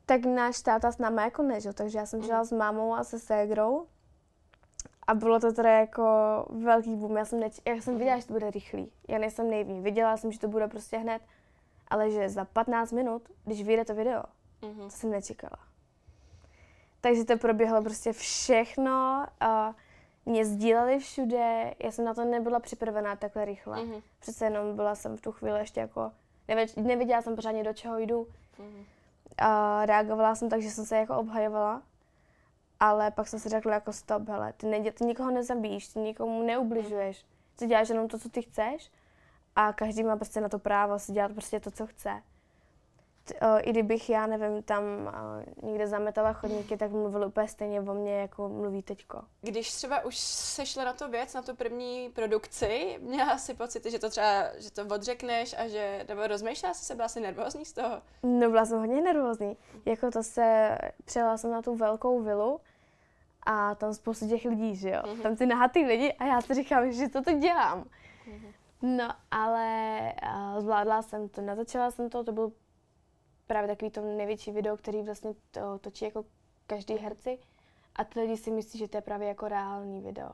[0.07, 2.45] tak náš táta s náma jako nežil, takže já jsem žila mm.
[2.45, 3.87] s mámou a se ségrou.
[5.07, 6.05] A bylo to teda jako
[6.51, 7.17] velký boom.
[7.17, 8.93] Já jsem, neč- já jsem viděla, že to bude rychlý.
[9.09, 9.81] Já nejsem nejví.
[9.81, 11.23] Viděla jsem, že to bude prostě hned.
[11.89, 14.23] Ale že za 15 minut, když vyjde to video,
[14.63, 14.85] mm-hmm.
[14.85, 15.59] to jsem nečekala.
[17.01, 19.27] Takže to proběhlo prostě všechno.
[19.41, 19.75] A
[20.27, 21.75] mě sdíleli všude.
[21.79, 23.79] Já jsem na to nebyla připravená takhle rychle.
[23.79, 24.03] Mm-hmm.
[24.19, 26.13] Přece jenom byla jsem v tu chvíli ještě jako...
[26.77, 28.27] Nevěděla jsem pořádně, do čeho jdu.
[28.59, 28.94] Mm-hmm
[29.39, 31.83] a reagovala jsem tak, že jsem se jako obhajovala,
[32.81, 36.43] ale pak jsem si řekla jako stop, hele, ty, ne, ty nikoho nezabíjíš, ty nikomu
[36.43, 37.25] neubližuješ,
[37.57, 38.91] ty děláš jenom to, co ty chceš
[39.57, 42.23] a každý má prostě na to právo si dělat prostě to, co chce
[43.63, 44.83] i kdybych, já nevím, tam
[45.63, 49.23] někde zametala chodníky, tak mluvil úplně stejně o mně, jako mluví teďko.
[49.41, 53.99] Když třeba už sešla na to věc, na tu první produkci, měla si pocit, že
[53.99, 57.73] to třeba, že to odřekneš a že, nebo rozmýšlela jsi se, byla jsi nervózní z
[57.73, 58.03] toho?
[58.23, 59.57] No byla jsem hodně nervózní.
[59.85, 62.61] Jako to se, přijela jsem na tu velkou vilu
[63.47, 65.03] a tam spoustu těch lidí, že jo.
[65.03, 65.23] Mm-hmm.
[65.23, 67.83] Tam ty nahatý lidi a já si říkám, že to to dělám.
[67.83, 68.53] Mm-hmm.
[68.83, 70.13] No, ale
[70.59, 72.53] zvládla jsem to, natočila jsem to, to byl
[73.47, 76.25] právě takový to největší video, který vlastně to točí jako
[76.67, 77.39] každý herci
[77.97, 80.31] a ty lidi si myslí, že to je právě jako reálný video.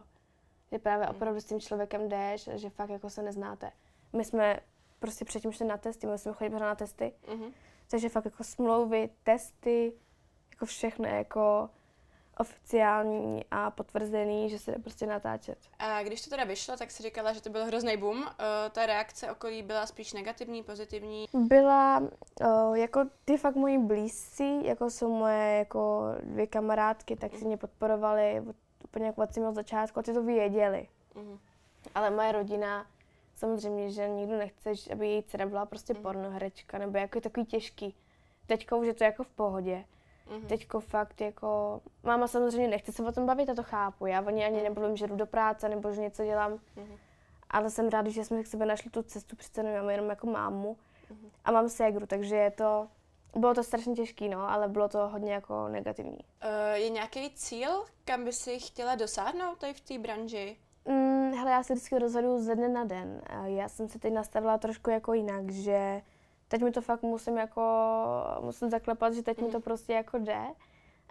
[0.73, 1.15] Že právě mm.
[1.17, 3.73] opravdu s tím člověkem jdeš, že fakt jako se neznáte.
[4.13, 4.61] My jsme
[4.99, 7.53] prostě předtím šli na testy, my jsme chodili na testy, mm-hmm.
[7.91, 9.93] takže fakt jako smlouvy, testy,
[10.51, 11.71] jako všechno jako
[12.41, 15.59] oficiální a potvrzený, že se jde prostě natáčet.
[15.79, 18.19] A když to teda vyšlo, tak si říkala, že to byl hrozný boom.
[18.19, 18.27] Uh,
[18.73, 21.27] ta reakce okolí byla spíš negativní, pozitivní?
[21.35, 22.03] Byla,
[22.41, 27.57] uh, jako ty fakt moji blízcí, jako jsou moje jako dvě kamarádky, tak si mě
[27.57, 28.43] podporovali
[28.85, 30.89] úplně jako od samého začátku a ty to věděli.
[31.15, 31.39] Uh-huh.
[31.95, 32.87] Ale moje rodina,
[33.35, 36.03] samozřejmě, že nikdo nechce, aby její dcera byla prostě uh-huh.
[36.03, 37.95] pornoherečka, nebo jako je takový těžký.
[38.47, 39.85] Teďka už je to jako v pohodě.
[40.31, 40.47] Mm-hmm.
[40.47, 44.07] Teďko fakt jako, máma samozřejmě nechce se o tom bavit, a to chápu.
[44.07, 44.63] Já o ní ani mm-hmm.
[44.63, 46.53] nemluvím, že jdu do práce nebo že něco dělám.
[46.53, 46.99] Mm-hmm.
[47.51, 50.77] Ale jsem ráda, že jsme k sebe našli tu cestu, přece nemám jenom jako mámu.
[51.11, 51.31] Mm-hmm.
[51.45, 52.89] A mám ségru, takže je to,
[53.37, 56.19] bylo to strašně těžké, no, ale bylo to hodně jako negativní.
[56.45, 60.57] Uh, je nějaký cíl, kam by si chtěla dosáhnout tady v té branži?
[60.85, 63.23] Mm, hele, já se vždycky rozhoduju ze dne na den.
[63.45, 66.03] Já jsem se teď nastavila trošku jako jinak, že
[66.51, 67.63] teď mi to fakt musím jako,
[68.41, 69.45] musím zaklepat, že teď mm.
[69.45, 69.63] mi to mhm.
[69.63, 70.41] prostě jako jde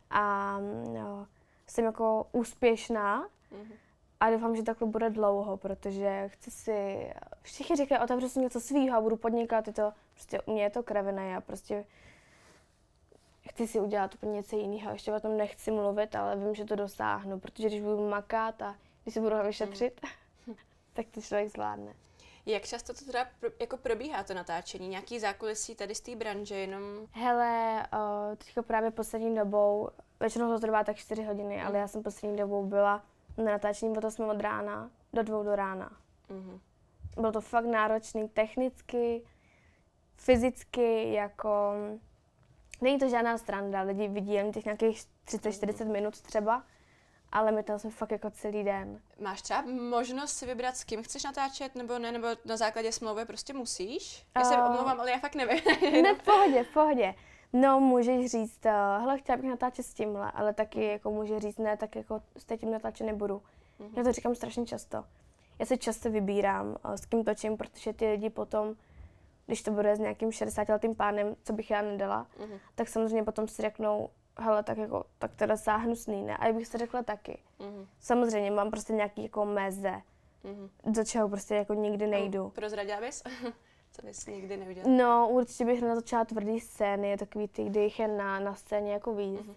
[0.09, 0.57] a
[0.93, 1.27] no,
[1.67, 3.71] jsem jako úspěšná mm.
[4.19, 7.09] a doufám, že takhle bude dlouho, protože chci si,
[7.41, 10.69] všichni říkají, otevřu si něco svýho a budu podnikat, je to, prostě u mě je
[10.69, 11.85] to krevina, já prostě
[13.49, 16.75] chci si udělat úplně něco jiného, ještě o tom nechci mluvit, ale vím, že to
[16.75, 20.01] dosáhnu, protože když budu makat a když se budu vyšetřit,
[20.47, 20.55] mm.
[20.93, 21.93] tak to člověk zvládne.
[22.45, 24.87] Jak často to teda pro, jako probíhá to natáčení?
[24.87, 26.83] Nějaký zákulisí tady z té branže jenom?
[27.11, 31.67] Hele, uh, teďka právě poslední dobou, většinou to trvá tak 4 hodiny, mm.
[31.67, 33.03] ale já jsem poslední dobou byla
[33.37, 35.97] na natáčení od 8 od rána do 2 do rána.
[36.29, 36.59] Mm.
[37.15, 39.23] Bylo to fakt náročný technicky,
[40.15, 41.73] fyzicky, jako...
[42.81, 45.91] Není to žádná stranda, lidi vidí jen těch nějakých 30-40 mm.
[45.91, 46.63] minut třeba,
[47.31, 49.01] ale my tam jsme fakt jako celý den.
[49.21, 53.25] Máš třeba možnost si vybrat, s kým chceš natáčet, nebo ne, nebo na základě smlouvy
[53.25, 54.25] prostě musíš?
[54.37, 55.59] Já se uh, omlouvám, ale já fakt nevím.
[56.03, 57.15] ne, v pohodě, v pohodě.
[57.53, 61.57] No, můžeš říct, uh, hele, chtěla bych natáčet s tímhle, ale taky jako může říct,
[61.57, 63.41] ne, tak jako s tím natáčet nebudu.
[63.79, 63.97] Mm-hmm.
[63.97, 65.03] Já to říkám strašně často.
[65.59, 68.75] Já se často vybírám, uh, s kým točím, protože ty lidi potom,
[69.45, 72.59] když to bude s nějakým 60-letým pánem, co bych já nedala, mm-hmm.
[72.75, 74.09] tak samozřejmě potom si řeknou,
[74.41, 76.37] hele, tak jako, tak teda sáhnu sný, ne?
[76.37, 77.39] A já bych si řekla taky.
[77.59, 77.87] Mm-hmm.
[77.99, 80.01] Samozřejmě mám prostě nějaký jako meze,
[80.43, 80.69] mm-hmm.
[80.85, 82.43] do čeho prostě jako nikdy nejdu.
[82.43, 83.23] No, prozradila bys?
[83.91, 84.97] Co bys nikdy neudělala?
[84.97, 89.15] No, určitě bych natočila tvrdý scény, takový ty, kdy jich je na, na scéně jako
[89.15, 89.41] víc.
[89.41, 89.55] Mm-hmm.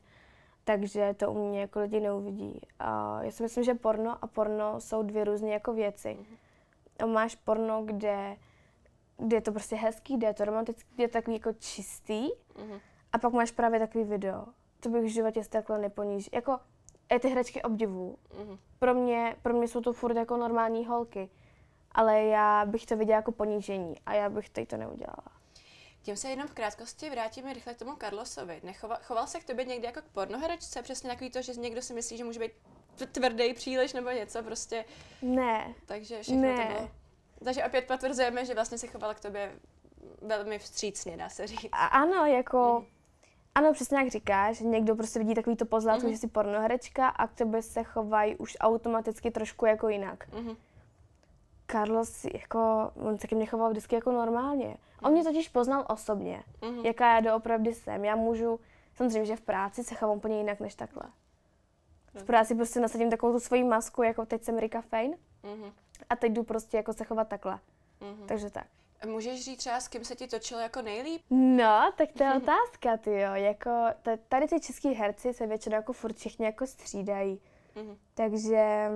[0.64, 2.61] Takže to u mě jako lidi neuvidí.
[2.78, 6.18] A já si myslím, že porno a porno jsou dvě různé jako věci.
[6.20, 7.12] Mm-hmm.
[7.12, 8.37] Máš porno, kde,
[9.16, 12.28] kde je to prostě hezký, kde je to romantický, kde je to takový jako čistý.
[12.28, 12.80] Mm-hmm.
[13.12, 14.45] A pak máš právě takový video,
[14.83, 16.30] to bych v životě takhle neponíž.
[16.33, 16.59] Jako,
[17.12, 18.18] já ty hračky obdivu.
[18.30, 18.59] Mm-hmm.
[18.78, 21.30] Pro, mě, pro mě jsou to furt jako normální holky.
[21.93, 25.43] Ale já bych to viděla jako ponížení a já bych tady to neudělala.
[26.03, 28.61] Tím se jenom v krátkosti vrátíme rychle k tomu Carlosovi.
[28.64, 30.83] Nechoval, choval se k tobě někdy jako k pornoherečce?
[30.83, 32.53] Přesně takový to, že někdo si myslí, že může být
[33.12, 34.85] tvrdý příliš nebo něco prostě.
[35.22, 35.74] Ne.
[35.87, 36.66] Takže všechno ne.
[36.66, 36.91] to bylo.
[37.45, 39.53] Takže opět potvrzujeme, že vlastně se choval k tobě
[40.22, 41.68] velmi vstřícně, dá se říct.
[41.72, 42.80] A ano, jako...
[42.80, 43.01] Mm.
[43.55, 46.11] Ano, přesně jak říkáš, někdo prostě vidí takový to pozlátko, mm-hmm.
[46.11, 50.28] že jsi pornoherečka a k tobě se chovají už automaticky trošku jako jinak.
[50.28, 50.57] Mm-hmm.
[51.70, 54.76] Carlos, jako, on se ke mně choval vždycky jako normálně.
[55.03, 56.86] On mě totiž poznal osobně, mm-hmm.
[56.86, 58.05] jaká já doopravdy jsem.
[58.05, 58.61] Já můžu,
[58.94, 61.03] samozřejmě, že v práci se chovám úplně jinak než takhle.
[62.14, 65.12] V práci prostě nasadím takovou tu svoji masku, jako teď jsem Rika Fein.
[65.44, 65.72] Mm-hmm.
[66.11, 67.59] A teď jdu prostě jako se chovat takhle.
[68.00, 68.26] Mm-hmm.
[68.26, 68.66] Takže tak.
[69.07, 71.22] Můžeš říct třeba, s kým se ti točilo jako nejlíp?
[71.30, 73.34] No, tak to je otázka, ty jo.
[73.34, 73.86] Jako,
[74.28, 77.40] tady ty český herci se většinou jako furt všichni jako střídají.
[77.74, 77.96] Mm-hmm.
[78.14, 78.88] Takže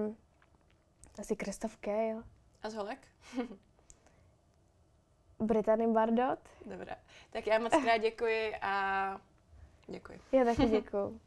[1.18, 2.22] asi Kristof Kale.
[2.62, 2.98] A z holek?
[5.38, 6.38] Brittany Bardot.
[6.66, 6.96] Dobrá.
[7.30, 9.20] Tak já moc krát děkuji a
[9.86, 10.20] děkuji.
[10.32, 11.20] Já taky děkuji.